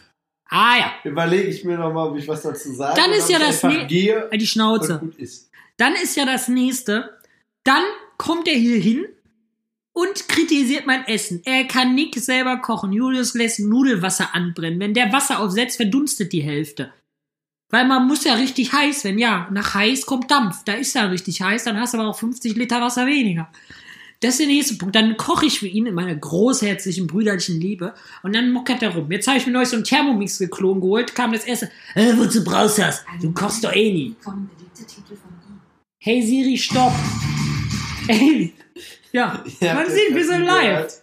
Ah 0.48 0.78
ja, 0.78 0.92
überlege 1.04 1.48
ich 1.48 1.64
mir 1.64 1.76
nochmal, 1.76 2.08
ob 2.08 2.16
ich 2.16 2.26
was 2.26 2.42
dazu 2.42 2.72
sage. 2.72 2.98
Dann 3.00 3.12
ist 3.12 3.28
ja 3.28 3.38
das 3.38 3.62
ne- 3.62 3.86
gehe 3.86 4.28
die 4.32 4.46
Schnauze. 4.46 5.00
ist. 5.18 5.50
Dann 5.76 5.94
ist 5.94 6.16
ja 6.16 6.24
das 6.24 6.48
nächste. 6.48 7.18
Dann 7.64 7.82
kommt 8.16 8.48
er 8.48 8.54
hier 8.54 8.78
hin 8.78 9.06
und 9.92 10.28
kritisiert 10.28 10.86
mein 10.86 11.06
Essen. 11.06 11.42
Er 11.44 11.64
kann 11.64 11.94
nix 11.94 12.24
selber 12.24 12.56
kochen. 12.58 12.92
Julius 12.92 13.34
lässt 13.34 13.60
Nudelwasser 13.60 14.34
anbrennen. 14.34 14.80
Wenn 14.80 14.94
der 14.94 15.12
Wasser 15.12 15.40
aufsetzt, 15.40 15.76
verdunstet 15.76 16.32
die 16.32 16.42
Hälfte. 16.42 16.92
Weil 17.70 17.86
man 17.86 18.06
muss 18.06 18.24
ja 18.24 18.34
richtig 18.34 18.72
heiß, 18.72 19.04
wenn 19.04 19.18
ja, 19.18 19.48
nach 19.50 19.74
heiß 19.74 20.06
kommt 20.06 20.30
Dampf. 20.30 20.64
Da 20.64 20.72
ist 20.72 20.94
ja 20.94 21.06
richtig 21.06 21.42
heiß, 21.42 21.64
dann 21.64 21.78
hast 21.78 21.92
du 21.92 21.98
aber 21.98 22.08
auch 22.08 22.18
50 22.18 22.56
Liter 22.56 22.80
Wasser 22.80 23.06
weniger. 23.06 23.50
Das 24.20 24.32
ist 24.32 24.40
der 24.40 24.46
nächste 24.48 24.74
Punkt. 24.74 24.96
Dann 24.96 25.16
koche 25.16 25.46
ich 25.46 25.60
für 25.60 25.68
ihn 25.68 25.86
in 25.86 25.94
meiner 25.94 26.14
großherzlichen, 26.14 27.06
brüderlichen 27.06 27.60
Liebe. 27.60 27.94
Und 28.22 28.34
dann 28.34 28.52
mockert 28.52 28.82
er 28.82 28.94
rum. 28.94 29.10
Jetzt 29.12 29.28
habe 29.28 29.38
ich 29.38 29.46
mir 29.46 29.52
neulich 29.52 29.68
so 29.68 29.76
einen 29.76 29.84
Thermomix 29.84 30.38
geklon 30.38 30.80
geholt. 30.80 31.14
Kam 31.14 31.32
das 31.32 31.44
erste. 31.44 31.70
Äh, 31.94 32.14
wozu 32.16 32.42
brauchst 32.42 32.78
du 32.78 32.82
das? 32.82 33.04
Du 33.22 33.32
kochst 33.32 33.62
doch 33.62 33.72
eh 33.72 33.92
nie. 33.92 34.16
Kommen 34.24 34.50
beliebte 34.56 34.84
Titel 34.84 35.14
von 35.16 35.30
ihm. 35.30 35.60
Hey 36.00 36.20
Siri, 36.22 36.58
stopp. 36.58 36.92
Ey. 38.08 38.54
Ja, 39.12 39.44
Ihr 39.60 39.74
man 39.74 39.88
sieht, 39.88 40.14
wir 40.14 40.26
sind 40.26 40.44
live. 40.44 41.02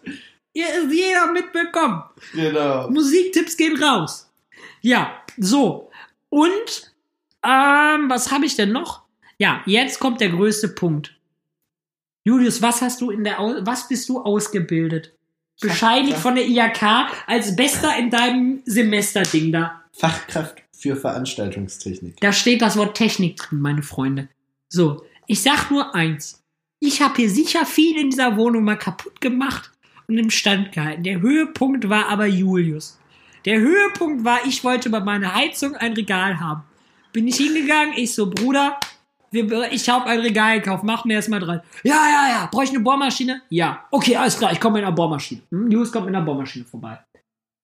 Hier 0.54 0.68
ist 0.68 0.94
jeder 0.94 1.32
mitbekommen. 1.32 2.04
Genau. 2.34 2.90
Musiktipps 2.90 3.56
gehen 3.56 3.82
raus. 3.82 4.30
Ja, 4.82 5.22
so. 5.38 5.90
Und, 6.30 6.94
ähm, 7.44 8.10
was 8.10 8.32
habe 8.32 8.46
ich 8.46 8.56
denn 8.56 8.72
noch? 8.72 9.04
Ja, 9.38 9.62
jetzt 9.66 10.00
kommt 10.00 10.22
der 10.22 10.30
größte 10.30 10.70
Punkt. 10.70 11.15
Julius, 12.26 12.60
was 12.62 12.82
hast 12.82 13.02
du 13.02 13.12
in 13.12 13.24
der, 13.24 13.40
Au 13.40 13.56
was 13.62 13.88
bist 13.88 14.10
du 14.10 14.20
ausgebildet? 14.20 15.14
Bescheinigt 15.62 16.18
von 16.18 16.36
der 16.36 16.46
IHK 16.46 16.84
als 17.28 17.56
Bester 17.56 17.98
in 17.98 18.10
deinem 18.10 18.62
Semesterding 18.66 19.52
da. 19.52 19.84
Fachkraft 19.94 20.62
für 20.76 20.98
Veranstaltungstechnik. 20.98 22.20
Da 22.20 22.34
steht 22.34 22.62
das 22.62 22.78
Wort 22.78 22.98
Technik 22.98 23.38
drin, 23.38 23.62
meine 23.62 23.84
Freunde. 23.84 24.28
So, 24.68 25.06
ich 25.28 25.42
sag 25.42 25.70
nur 25.70 25.94
eins. 25.96 26.44
Ich 26.80 27.02
habe 27.02 27.16
hier 27.16 27.30
sicher 27.30 27.66
viel 27.66 27.98
in 27.98 28.10
dieser 28.10 28.36
Wohnung 28.38 28.64
mal 28.64 28.76
kaputt 28.76 29.22
gemacht 29.22 29.72
und 30.08 30.18
im 30.18 30.32
Stand 30.32 30.72
gehalten. 30.72 31.04
Der 31.04 31.22
Höhepunkt 31.22 31.88
war 31.90 32.10
aber 32.10 32.26
Julius. 32.26 32.98
Der 33.46 33.60
Höhepunkt 33.60 34.26
war, 34.26 34.46
ich 34.46 34.64
wollte 34.64 34.90
bei 34.90 35.00
meiner 35.00 35.36
Heizung 35.36 35.76
ein 35.76 35.94
Regal 35.94 36.40
haben. 36.40 36.64
Bin 37.14 37.28
ich 37.28 37.38
hingegangen, 37.38 37.94
ich 37.96 38.14
so, 38.14 38.30
Bruder, 38.30 38.78
ich 39.32 39.90
habe 39.90 40.06
ein 40.06 40.20
Regal 40.20 40.60
gekauft, 40.60 40.84
mach 40.84 41.06
mir 41.06 41.16
erstmal 41.16 41.40
dran. 41.40 41.62
Ja, 41.84 42.08
ja, 42.08 42.30
ja, 42.30 42.50
brauche 42.52 42.64
ich 42.64 42.70
eine 42.70 42.80
Bohrmaschine? 42.80 43.42
Ja. 43.50 43.86
Okay, 43.92 44.16
alles 44.16 44.38
klar, 44.38 44.52
ich 44.52 44.60
komme 44.60 44.76
mit 44.76 44.84
einer 44.84 44.96
Bohrmaschine. 44.96 45.42
Hm, 45.52 45.70
Julius 45.72 45.92
kommt 45.92 46.06
mit 46.06 46.16
einer 46.16 46.26
Bohrmaschine 46.26 46.66
vorbei. 46.66 47.00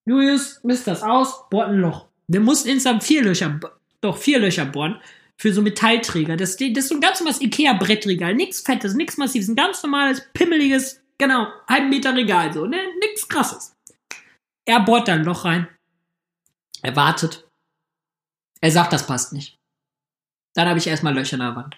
Julius 0.08 0.60
misst 0.64 0.88
das 0.88 1.04
aus, 1.04 1.50
bohrt 1.50 1.70
ein 1.70 1.80
Loch. 1.80 2.08
Wir 2.28 2.40
mussten 2.40 2.70
insgesamt 2.70 3.04
vier 3.04 3.24
Löcher, 3.24 3.60
doch 4.02 4.18
vier 4.18 4.40
Löcher 4.40 4.66
bohren 4.66 5.00
für 5.38 5.54
so 5.54 5.62
Metallträger. 5.62 6.38
Das, 6.38 6.58
das 6.58 6.70
ist 6.70 6.90
so 6.90 6.96
ein 6.96 7.02
ganz 7.02 7.20
normales 7.20 7.42
Ikea-Brettregal. 7.42 8.36
Nichts 8.36 8.62
Fettes, 8.62 8.94
nichts 8.94 9.18
Massives. 9.18 9.48
Ein 9.48 9.56
ganz 9.56 9.82
normales, 9.84 10.28
pimmeliges, 10.34 11.02
genau, 11.18 11.48
halben 11.68 11.90
Meter 11.90 12.16
Regal. 12.16 12.54
So, 12.54 12.66
ne? 12.66 12.78
Nichts 13.00 13.28
Krasses. 13.28 13.76
Er 14.66 14.82
bohrt 14.82 15.08
da 15.08 15.14
ein 15.14 15.24
Loch 15.24 15.46
rein. 15.46 15.68
Er 16.84 16.96
wartet. 16.96 17.48
Er 18.62 18.72
sagt, 18.72 18.94
das 18.94 19.06
passt 19.08 19.34
nicht. 19.34 19.58
Dann 20.54 20.68
habe 20.68 20.80
ich 20.80 20.88
erstmal 20.88 21.14
Löcher 21.14 21.36
in 21.36 21.42
der 21.42 21.56
Wand. 21.56 21.78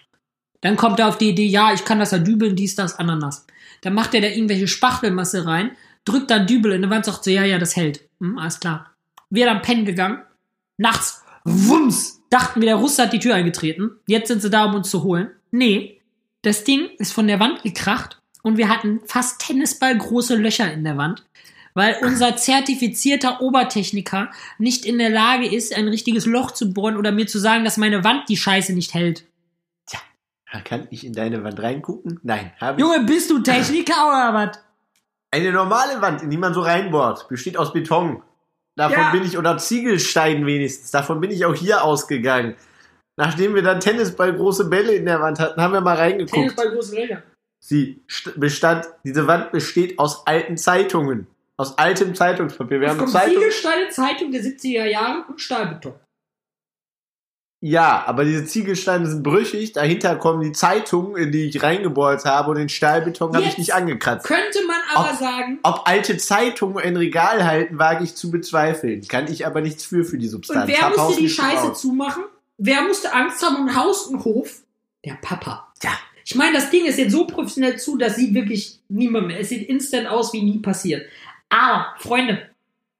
Dann 0.60 0.76
kommt 0.76 0.98
er 0.98 1.08
auf 1.08 1.18
die 1.18 1.28
Idee, 1.30 1.46
ja, 1.46 1.72
ich 1.72 1.84
kann 1.84 1.98
das 1.98 2.12
ja 2.12 2.18
dübeln, 2.18 2.56
dies, 2.56 2.74
das, 2.74 2.98
Ananas. 2.98 3.46
Dann 3.82 3.94
macht 3.94 4.14
er 4.14 4.22
da 4.22 4.28
irgendwelche 4.28 4.66
Spachtelmasse 4.66 5.46
rein, 5.46 5.72
drückt 6.04 6.30
dann 6.30 6.46
Dübel 6.46 6.72
in 6.72 6.82
die 6.82 6.90
Wand, 6.90 7.04
sagt 7.04 7.24
so, 7.24 7.30
ja, 7.30 7.44
ja, 7.44 7.58
das 7.58 7.76
hält. 7.76 8.08
Hm, 8.20 8.38
alles 8.38 8.60
klar. 8.60 8.90
Wir 9.30 9.46
dann 9.46 9.62
pennen 9.62 9.84
gegangen. 9.84 10.22
Nachts, 10.78 11.22
wumms, 11.44 12.22
dachten 12.30 12.60
wir, 12.60 12.66
der 12.66 12.76
Russe 12.76 13.02
hat 13.02 13.12
die 13.12 13.18
Tür 13.18 13.34
eingetreten. 13.34 13.92
Jetzt 14.06 14.28
sind 14.28 14.42
sie 14.42 14.50
da, 14.50 14.64
um 14.64 14.74
uns 14.74 14.90
zu 14.90 15.02
holen. 15.02 15.30
Nee, 15.50 16.00
das 16.42 16.64
Ding 16.64 16.88
ist 16.98 17.12
von 17.12 17.26
der 17.26 17.40
Wand 17.40 17.62
gekracht 17.62 18.20
und 18.42 18.56
wir 18.56 18.68
hatten 18.68 19.00
fast 19.06 19.40
Tennisballgroße 19.40 20.36
Löcher 20.36 20.72
in 20.72 20.84
der 20.84 20.96
Wand, 20.96 21.24
weil 21.74 21.96
unser 22.02 22.36
zertifizierter 22.36 23.40
Obertechniker 23.40 24.30
nicht 24.58 24.86
in 24.86 24.98
der 24.98 25.10
Lage 25.10 25.46
ist, 25.52 25.76
ein 25.76 25.88
richtiges 25.88 26.24
Loch 26.26 26.52
zu 26.52 26.72
bohren 26.72 26.96
oder 26.96 27.12
mir 27.12 27.26
zu 27.26 27.38
sagen, 27.38 27.64
dass 27.64 27.76
meine 27.76 28.04
Wand 28.04 28.28
die 28.28 28.36
Scheiße 28.36 28.72
nicht 28.72 28.94
hält. 28.94 29.24
Kann 30.64 30.86
ich 30.90 31.04
in 31.04 31.12
deine 31.12 31.42
Wand 31.42 31.60
reingucken? 31.60 32.20
Nein, 32.22 32.52
habe 32.60 32.80
ich. 32.80 32.86
Junge, 32.86 33.04
bist 33.04 33.28
du 33.28 33.40
Techniker 33.40 33.92
oder 34.08 34.32
was? 34.34 34.58
Eine 35.32 35.50
normale 35.50 36.00
Wand, 36.00 36.22
in 36.22 36.30
die 36.30 36.36
man 36.36 36.54
so 36.54 36.60
reinbohrt, 36.60 37.28
besteht 37.28 37.56
aus 37.56 37.72
Beton. 37.72 38.22
Davon 38.76 38.96
Ja. 38.98 39.10
bin 39.10 39.24
ich, 39.24 39.36
oder 39.36 39.58
Ziegelstein 39.58 40.46
wenigstens, 40.46 40.92
davon 40.92 41.20
bin 41.20 41.32
ich 41.32 41.44
auch 41.44 41.56
hier 41.56 41.82
ausgegangen. 41.82 42.54
Nachdem 43.16 43.56
wir 43.56 43.62
dann 43.62 43.80
Tennisball 43.80 44.32
große 44.32 44.66
Bälle 44.66 44.92
in 44.94 45.06
der 45.06 45.20
Wand 45.20 45.40
hatten, 45.40 45.60
haben 45.60 45.72
wir 45.72 45.80
mal 45.80 45.96
reingeguckt. 45.96 46.34
Tennisballgroße 46.34 46.94
Löcher. 47.00 47.22
Sie 47.58 48.00
st- 48.08 48.38
bestand, 48.38 48.86
diese 49.02 49.26
Wand 49.26 49.50
besteht 49.50 49.98
aus 49.98 50.24
alten 50.24 50.56
Zeitungen. 50.56 51.26
Aus 51.56 51.78
altem 51.78 52.14
Zeitungspapier. 52.14 52.80
Wir 52.80 52.86
Es 52.86 52.90
haben 52.92 52.98
kommt 52.98 53.10
Zeitungen. 53.12 53.38
Ziegelsteine, 53.38 53.88
Zeitung 53.90 54.30
der 54.32 54.42
70er 54.42 54.86
Jahre 54.86 55.24
und 55.28 55.40
Stahlbeton. 55.40 55.94
Ja, 57.62 58.04
aber 58.06 58.24
diese 58.26 58.44
Ziegelsteine 58.44 59.06
sind 59.06 59.22
brüchig. 59.22 59.72
Dahinter 59.72 60.16
kommen 60.16 60.42
die 60.42 60.52
Zeitungen, 60.52 61.16
in 61.16 61.32
die 61.32 61.44
ich 61.48 61.62
reingebohrt 61.62 62.26
habe 62.26 62.50
und 62.50 62.58
den 62.58 62.68
Stahlbeton 62.68 63.34
habe 63.34 63.46
ich 63.46 63.56
nicht 63.56 63.72
angekratzt. 63.72 64.26
Könnte 64.26 64.58
man 64.66 64.76
aber 64.94 65.12
Ob- 65.12 65.18
sagen, 65.18 65.58
Ob 65.62 65.82
alte 65.88 66.18
Zeitungen 66.18 66.76
ein 66.84 66.96
Regal 66.96 67.44
halten, 67.46 67.78
wage 67.78 68.04
ich 68.04 68.16
zu 68.16 68.30
bezweifeln. 68.30 69.06
Kann 69.08 69.32
ich 69.32 69.46
aber 69.46 69.62
nichts 69.62 69.84
für 69.84 70.04
für 70.04 70.18
die 70.18 70.28
Substanz. 70.28 70.64
und 70.64 70.68
wer 70.68 70.82
Hab 70.82 70.96
musste 70.96 71.22
die 71.22 71.28
Scheiße 71.30 71.62
gebaut. 71.62 71.78
zumachen? 71.78 72.24
Wer 72.58 72.82
musste 72.82 73.12
Angst 73.14 73.42
haben 73.42 73.56
um 73.56 73.74
Haus 73.74 74.08
und 74.08 74.24
Hof? 74.24 74.62
Der 75.04 75.14
Papa. 75.22 75.72
Ja. 75.82 75.92
Ich 76.26 76.34
meine, 76.34 76.54
das 76.56 76.68
Ding 76.70 76.84
ist 76.84 76.98
jetzt 76.98 77.12
so 77.12 77.26
professionell 77.26 77.78
zu, 77.78 77.96
das 77.96 78.16
sieht 78.16 78.34
wirklich 78.34 78.80
niemand 78.88 79.28
mehr. 79.28 79.40
Es 79.40 79.48
sieht 79.48 79.68
instant 79.68 80.06
aus, 80.06 80.32
wie 80.34 80.42
nie 80.42 80.58
passiert. 80.58 81.06
Aber, 81.54 81.94
Freunde, 81.98 82.50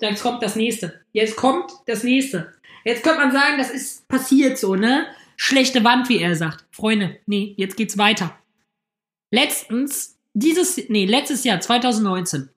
jetzt 0.00 0.22
kommt 0.22 0.40
das 0.40 0.54
nächste. 0.54 1.00
Jetzt 1.12 1.34
kommt 1.34 1.72
das 1.86 2.04
nächste. 2.04 2.54
Jetzt 2.84 3.02
könnte 3.02 3.18
man 3.18 3.32
sagen, 3.32 3.58
das 3.58 3.70
ist 3.70 4.06
passiert 4.06 4.58
so, 4.58 4.76
ne? 4.76 5.06
Schlechte 5.36 5.82
Wand, 5.82 6.08
wie 6.08 6.20
er 6.20 6.36
sagt. 6.36 6.64
Freunde, 6.70 7.18
nee, 7.26 7.54
jetzt 7.56 7.76
geht's 7.76 7.98
weiter. 7.98 8.38
Letztens, 9.32 10.16
dieses, 10.34 10.88
nee, 10.88 11.04
letztes 11.04 11.42
Jahr, 11.42 11.60
2019, 11.60 12.48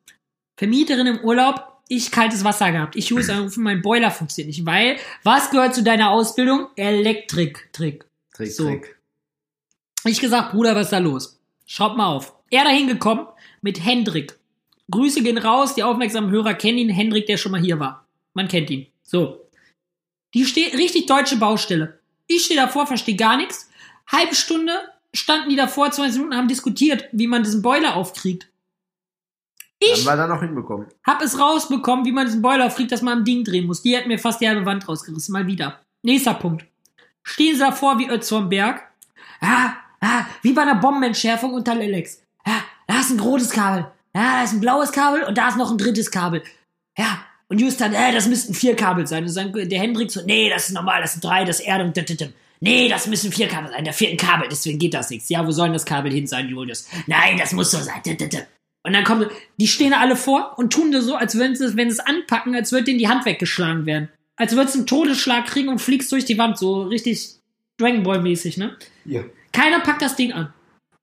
Vermieterin 0.55 1.07
im 1.07 1.19
Urlaub, 1.21 1.81
ich 1.87 2.11
kaltes 2.11 2.43
Wasser 2.43 2.71
gehabt. 2.71 2.95
Ich 2.95 3.09
Jungs 3.09 3.29
anrufen, 3.29 3.63
mein 3.63 3.81
Boiler 3.81 4.11
funktioniert 4.11 4.55
nicht, 4.55 4.65
weil, 4.67 4.97
was 5.23 5.49
gehört 5.49 5.73
zu 5.73 5.81
deiner 5.81 6.11
Ausbildung? 6.11 6.67
Elektrik-Trick. 6.75 8.05
Trick, 8.33 8.51
So. 8.51 8.67
Trick. 8.67 8.99
Ich 10.05 10.19
gesagt, 10.19 10.51
Bruder, 10.51 10.75
was 10.75 10.87
ist 10.87 10.93
da 10.93 10.99
los? 10.99 11.39
Schaut 11.65 11.97
mal 11.97 12.07
auf. 12.07 12.35
Er 12.51 12.65
dahin 12.65 12.87
gekommen 12.87 13.25
mit 13.61 13.83
Hendrik. 13.83 14.37
Grüße 14.91 15.21
gehen 15.21 15.37
raus, 15.37 15.75
die 15.75 15.83
aufmerksamen 15.83 16.29
Hörer 16.31 16.53
kennen 16.53 16.77
ihn. 16.77 16.89
Hendrik, 16.89 17.25
der 17.25 17.37
schon 17.37 17.51
mal 17.51 17.61
hier 17.61 17.79
war. 17.79 18.07
Man 18.33 18.47
kennt 18.47 18.69
ihn. 18.69 18.87
So. 19.03 19.41
Die 20.33 20.45
steht 20.45 20.73
richtig 20.73 21.07
deutsche 21.07 21.37
Baustelle. 21.37 21.99
Ich 22.27 22.45
stehe 22.45 22.59
davor, 22.59 22.87
verstehe 22.87 23.15
gar 23.15 23.37
nichts. 23.37 23.69
Halbe 24.11 24.35
Stunde 24.35 24.73
standen 25.13 25.49
die 25.49 25.55
davor, 25.55 25.91
20 25.91 26.19
Minuten, 26.19 26.37
haben 26.37 26.47
diskutiert, 26.47 27.05
wie 27.11 27.27
man 27.27 27.43
diesen 27.43 27.61
Boiler 27.61 27.95
aufkriegt. 27.95 28.43
Haben 29.83 29.93
Ich 29.93 30.05
wir 30.05 30.15
da 30.15 30.27
noch 30.27 30.41
hinbekommen. 30.41 30.87
hab 31.05 31.21
es 31.21 31.39
rausbekommen, 31.39 32.05
wie 32.05 32.11
man 32.11 32.25
diesen 32.25 32.41
Boiler 32.41 32.65
aufkriegt, 32.65 32.91
dass 32.91 33.01
man 33.01 33.19
am 33.19 33.25
Ding 33.25 33.43
drehen 33.43 33.67
muss. 33.67 33.81
Die 33.81 33.95
hat 33.97 34.07
mir 34.07 34.17
fast 34.19 34.41
die 34.41 34.47
halbe 34.47 34.65
Wand 34.65 34.87
rausgerissen. 34.87 35.33
Mal 35.33 35.47
wieder. 35.47 35.81
Nächster 36.03 36.33
Punkt. 36.33 36.65
Stehen 37.23 37.55
sie 37.55 37.61
davor 37.61 37.99
wie 37.99 38.09
Ötz 38.09 38.29
vom 38.29 38.49
Berg. 38.49 38.83
Ja, 39.41 39.77
ja, 40.01 40.27
wie 40.41 40.53
bei 40.53 40.61
einer 40.63 40.75
Bombenentschärfung 40.75 41.53
unter 41.53 41.75
Lelex. 41.75 42.21
Ja, 42.45 42.63
da 42.87 42.99
ist 42.99 43.11
ein 43.11 43.19
rotes 43.19 43.49
Kabel. 43.51 43.91
Ja, 44.17 44.37
da 44.37 44.43
ist 44.43 44.53
ein 44.53 44.61
blaues 44.61 44.91
Kabel 44.91 45.21
und 45.23 45.37
da 45.37 45.49
ist 45.49 45.57
noch 45.57 45.69
ein 45.69 45.77
drittes 45.77 46.09
Kabel. 46.09 46.41
Ja, 46.97 47.23
und 47.49 47.61
Justan, 47.61 47.93
äh, 47.93 48.11
das 48.11 48.27
müssten 48.27 48.55
vier 48.55 48.75
Kabel 48.75 49.05
sein. 49.05 49.23
Und 49.23 49.35
dann 49.35 49.53
der 49.53 49.79
Hendrik 49.79 50.09
so, 50.09 50.21
nee, 50.25 50.49
das 50.49 50.69
ist 50.69 50.73
normal, 50.73 51.01
das 51.01 51.13
sind 51.13 51.23
drei, 51.23 51.45
das 51.45 51.59
ist 51.59 51.67
Erde 51.67 51.83
und 51.83 51.93
tütütüm. 51.93 52.33
Nee, 52.59 52.89
das 52.89 53.05
müssen 53.05 53.31
vier 53.31 53.47
Kabel 53.47 53.69
sein, 53.69 53.83
der 53.83 53.93
vierten 53.93 54.17
Kabel, 54.17 54.47
deswegen 54.49 54.79
geht 54.79 54.95
das 54.95 55.11
nichts. 55.11 55.29
Ja, 55.29 55.45
wo 55.45 55.51
soll 55.51 55.67
denn 55.67 55.73
das 55.73 55.85
Kabel 55.85 56.11
hin 56.11 56.25
sein, 56.25 56.49
Julius? 56.49 56.87
Nein, 57.05 57.37
das 57.37 57.53
muss 57.53 57.69
so 57.69 57.77
sein. 57.77 58.01
tütütüm. 58.03 58.41
Und 58.83 58.93
dann 58.93 59.03
kommen, 59.03 59.29
die 59.59 59.67
stehen 59.67 59.91
da 59.91 59.99
alle 59.99 60.15
vor 60.15 60.57
und 60.57 60.73
tun 60.73 60.91
das 60.91 61.05
so, 61.05 61.15
als 61.15 61.35
würden 61.35 61.55
sie, 61.55 61.77
wenn 61.77 61.91
sie 61.91 61.97
es 61.97 61.99
anpacken, 61.99 62.55
als 62.55 62.71
würde 62.71 62.85
denen 62.85 62.99
die 62.99 63.07
Hand 63.07 63.25
weggeschlagen 63.25 63.85
werden. 63.85 64.09
Als 64.35 64.55
würdest 64.55 64.73
du 64.73 64.79
einen 64.79 64.87
Todesschlag 64.87 65.45
kriegen 65.45 65.69
und 65.69 65.79
fliegst 65.79 66.11
durch 66.11 66.25
die 66.25 66.39
Wand, 66.39 66.57
so 66.57 66.83
richtig 66.83 67.35
Dragon 67.77 68.01
Ball 68.01 68.21
mäßig, 68.21 68.57
ne? 68.57 68.75
Ja. 69.05 69.21
Keiner 69.51 69.81
packt 69.81 70.01
das 70.01 70.15
Ding 70.15 70.31
an. 70.31 70.51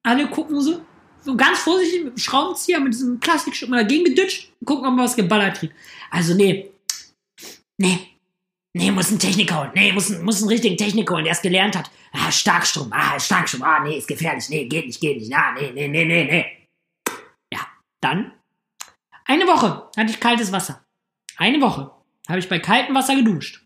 Alle 0.02 0.26
gucken 0.26 0.60
so, 0.60 0.80
so 1.24 1.36
ganz 1.36 1.58
vorsichtig 1.60 2.04
mit 2.04 2.16
dem 2.16 2.18
Schraubenzieher, 2.18 2.80
mit 2.80 2.92
diesem 2.92 3.18
Plastikstück 3.18 3.68
mal 3.68 3.82
dagegen 3.82 4.04
gedütscht 4.04 4.52
und 4.60 4.66
gucken, 4.66 4.86
ob 4.86 4.94
man 4.94 5.04
was 5.04 5.16
geballert 5.16 5.58
kriegt. 5.58 5.74
Also, 6.10 6.34
nee. 6.34 6.70
Nee. 7.78 8.10
Nee, 8.76 8.90
muss 8.90 9.10
ein 9.10 9.20
Techniker 9.20 9.60
holen. 9.60 9.70
Nee, 9.74 9.92
muss, 9.92 10.10
muss 10.20 10.42
einen 10.42 10.48
richtigen 10.48 10.76
Techniker 10.76 11.14
holen, 11.14 11.24
der 11.24 11.32
es 11.32 11.42
gelernt 11.42 11.76
hat. 11.76 11.90
Ah, 12.12 12.30
Starkstrom. 12.30 12.88
Ah, 12.92 13.18
Starkstrom. 13.20 13.62
Ah, 13.62 13.80
nee, 13.80 13.98
ist 13.98 14.08
gefährlich. 14.08 14.48
Nee, 14.48 14.66
geht 14.66 14.86
nicht, 14.86 15.00
geht 15.00 15.18
nicht. 15.18 15.32
Ah, 15.32 15.52
nee, 15.52 15.70
nee, 15.72 15.88
nee, 15.88 16.04
nee, 16.04 16.24
nee. 16.24 16.46
Ja, 17.52 17.60
dann. 18.00 18.32
Eine 19.24 19.46
Woche 19.46 19.88
hatte 19.96 20.10
ich 20.10 20.20
kaltes 20.20 20.50
Wasser. 20.50 20.84
Eine 21.36 21.60
Woche 21.60 21.90
habe 22.28 22.38
ich 22.40 22.48
bei 22.48 22.58
kaltem 22.58 22.94
Wasser 22.94 23.14
geduscht. 23.14 23.64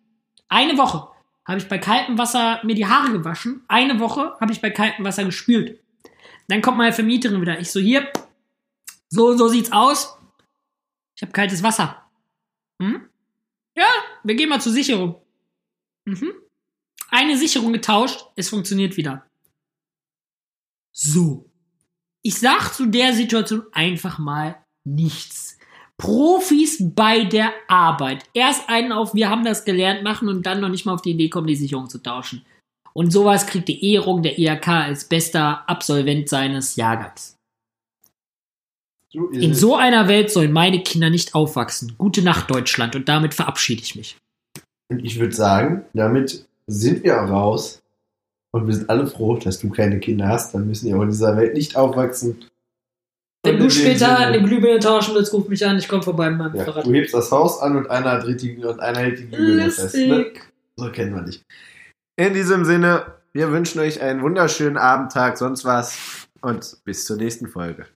Eine 0.49 0.77
Woche 0.77 1.09
habe 1.47 1.59
ich 1.59 1.68
bei 1.68 1.79
kaltem 1.79 2.18
Wasser 2.18 2.61
mir 2.62 2.75
die 2.75 2.87
Haare 2.87 3.11
gewaschen. 3.12 3.64
Eine 3.66 3.99
Woche 4.01 4.37
habe 4.40 4.53
ich 4.53 4.61
bei 4.61 4.71
kaltem 4.71 5.05
Wasser 5.05 5.25
gespült. 5.25 5.81
Dann 6.48 6.62
kommt 6.62 6.78
meine 6.78 6.92
Vermieterin 6.92 7.40
wieder. 7.40 7.61
Ich 7.61 7.70
so, 7.70 7.78
hier, 7.78 8.11
so 9.08 9.28
und 9.28 9.38
so 9.38 9.48
sieht's 9.48 9.72
aus. 9.72 10.18
Ich 11.14 11.22
habe 11.22 11.32
kaltes 11.32 11.62
Wasser. 11.62 12.11
Hm? 12.80 13.08
Ja, 13.76 13.87
wir 14.24 14.34
gehen 14.34 14.48
mal 14.48 14.61
zur 14.61 14.72
Sicherung. 14.72 15.20
Mhm. 16.04 16.32
Eine 17.11 17.38
Sicherung 17.38 17.72
getauscht, 17.72 18.26
es 18.37 18.48
funktioniert 18.48 18.96
wieder. 18.96 19.26
So. 20.92 21.50
Ich 22.22 22.38
sag 22.38 22.72
zu 22.72 22.87
der 22.87 23.14
Situation 23.14 23.64
einfach 23.72 24.18
mal 24.18 24.64
nichts. 24.84 25.58
Profis 25.96 26.78
bei 26.80 27.24
der 27.24 27.52
Arbeit. 27.68 28.24
Erst 28.32 28.68
einen 28.68 28.92
auf, 28.92 29.14
wir 29.14 29.28
haben 29.28 29.44
das 29.44 29.64
gelernt 29.64 30.02
machen 30.02 30.28
und 30.28 30.46
dann 30.46 30.61
noch 30.61 30.68
nicht 30.68 30.87
mal 30.87 30.94
auf 30.94 31.02
die 31.02 31.11
Idee 31.11 31.28
kommen, 31.28 31.46
die 31.46 31.56
Sicherung 31.56 31.88
zu 31.88 31.98
tauschen. 31.98 32.44
Und 32.98 33.12
sowas 33.12 33.46
kriegt 33.46 33.68
die 33.68 33.92
Ehrung 33.94 34.24
der 34.24 34.40
IHK 34.40 34.66
als 34.66 35.04
bester 35.04 35.62
Absolvent 35.68 36.28
seines 36.28 36.74
Jahrgangs. 36.74 37.37
So 39.12 39.28
In 39.28 39.54
so 39.54 39.76
einer 39.76 40.08
Welt 40.08 40.32
sollen 40.32 40.50
meine 40.50 40.82
Kinder 40.82 41.08
nicht 41.08 41.37
aufwachsen. 41.37 41.94
Gute 41.96 42.22
Nacht, 42.22 42.50
Deutschland. 42.50 42.96
Und 42.96 43.08
damit 43.08 43.34
verabschiede 43.34 43.82
ich 43.82 43.94
mich. 43.94 44.16
Und 44.90 45.04
ich 45.04 45.20
würde 45.20 45.32
sagen, 45.32 45.84
damit 45.94 46.44
sind 46.66 47.04
wir 47.04 47.22
auch 47.22 47.30
raus. 47.30 47.80
Und 48.50 48.66
wir 48.66 48.74
sind 48.74 48.90
alle 48.90 49.06
froh, 49.06 49.37
dass 49.37 49.61
du 49.61 49.70
keine 49.70 50.00
Kinder 50.00 50.26
hast. 50.26 50.52
Dann 50.52 50.66
müssen 50.66 50.87
die 50.87 50.94
auch 50.94 51.02
in 51.02 51.11
dieser 51.11 51.37
Welt 51.37 51.54
nicht 51.54 51.76
aufwachsen. 51.76 52.46
Wenn 53.44 53.61
du 53.61 53.70
später 53.70 54.18
eine 54.18 54.42
Glühbirne 54.42 54.80
tauschen 54.80 55.14
willst, 55.14 55.32
ruf 55.32 55.46
mich 55.46 55.64
an. 55.64 55.78
Ich 55.78 55.87
komme 55.87 56.02
vorbei 56.02 56.30
mit 56.30 56.38
meinem 56.40 56.56
Ja, 56.56 56.64
Fahrrad. 56.64 56.84
du 56.84 56.92
hebst 56.92 57.14
das 57.14 57.30
Haus 57.30 57.61
an 57.61 57.76
und 57.76 57.88
einer, 57.88 58.18
dreht 58.18 58.42
die, 58.42 58.56
und 58.56 58.80
einer 58.80 58.98
hält 58.98 59.20
die 59.20 59.28
Glühbirne 59.28 59.70
fest. 59.70 59.94
Ne? 59.94 60.32
So 60.74 60.90
kennen 60.90 61.14
wir 61.14 61.22
dich. 61.22 61.40
In 62.18 62.35
diesem 62.35 62.64
Sinne, 62.64 63.14
wir 63.33 63.52
wünschen 63.52 63.81
euch 63.81 64.00
einen 64.00 64.22
wunderschönen 64.22 64.76
Abend, 64.76 65.12
Tag, 65.12 65.38
sonst 65.38 65.64
was. 65.64 66.26
Und 66.40 66.78
bis 66.85 67.04
zur 67.04 67.16
nächsten 67.16 67.46
Folge. 67.46 67.87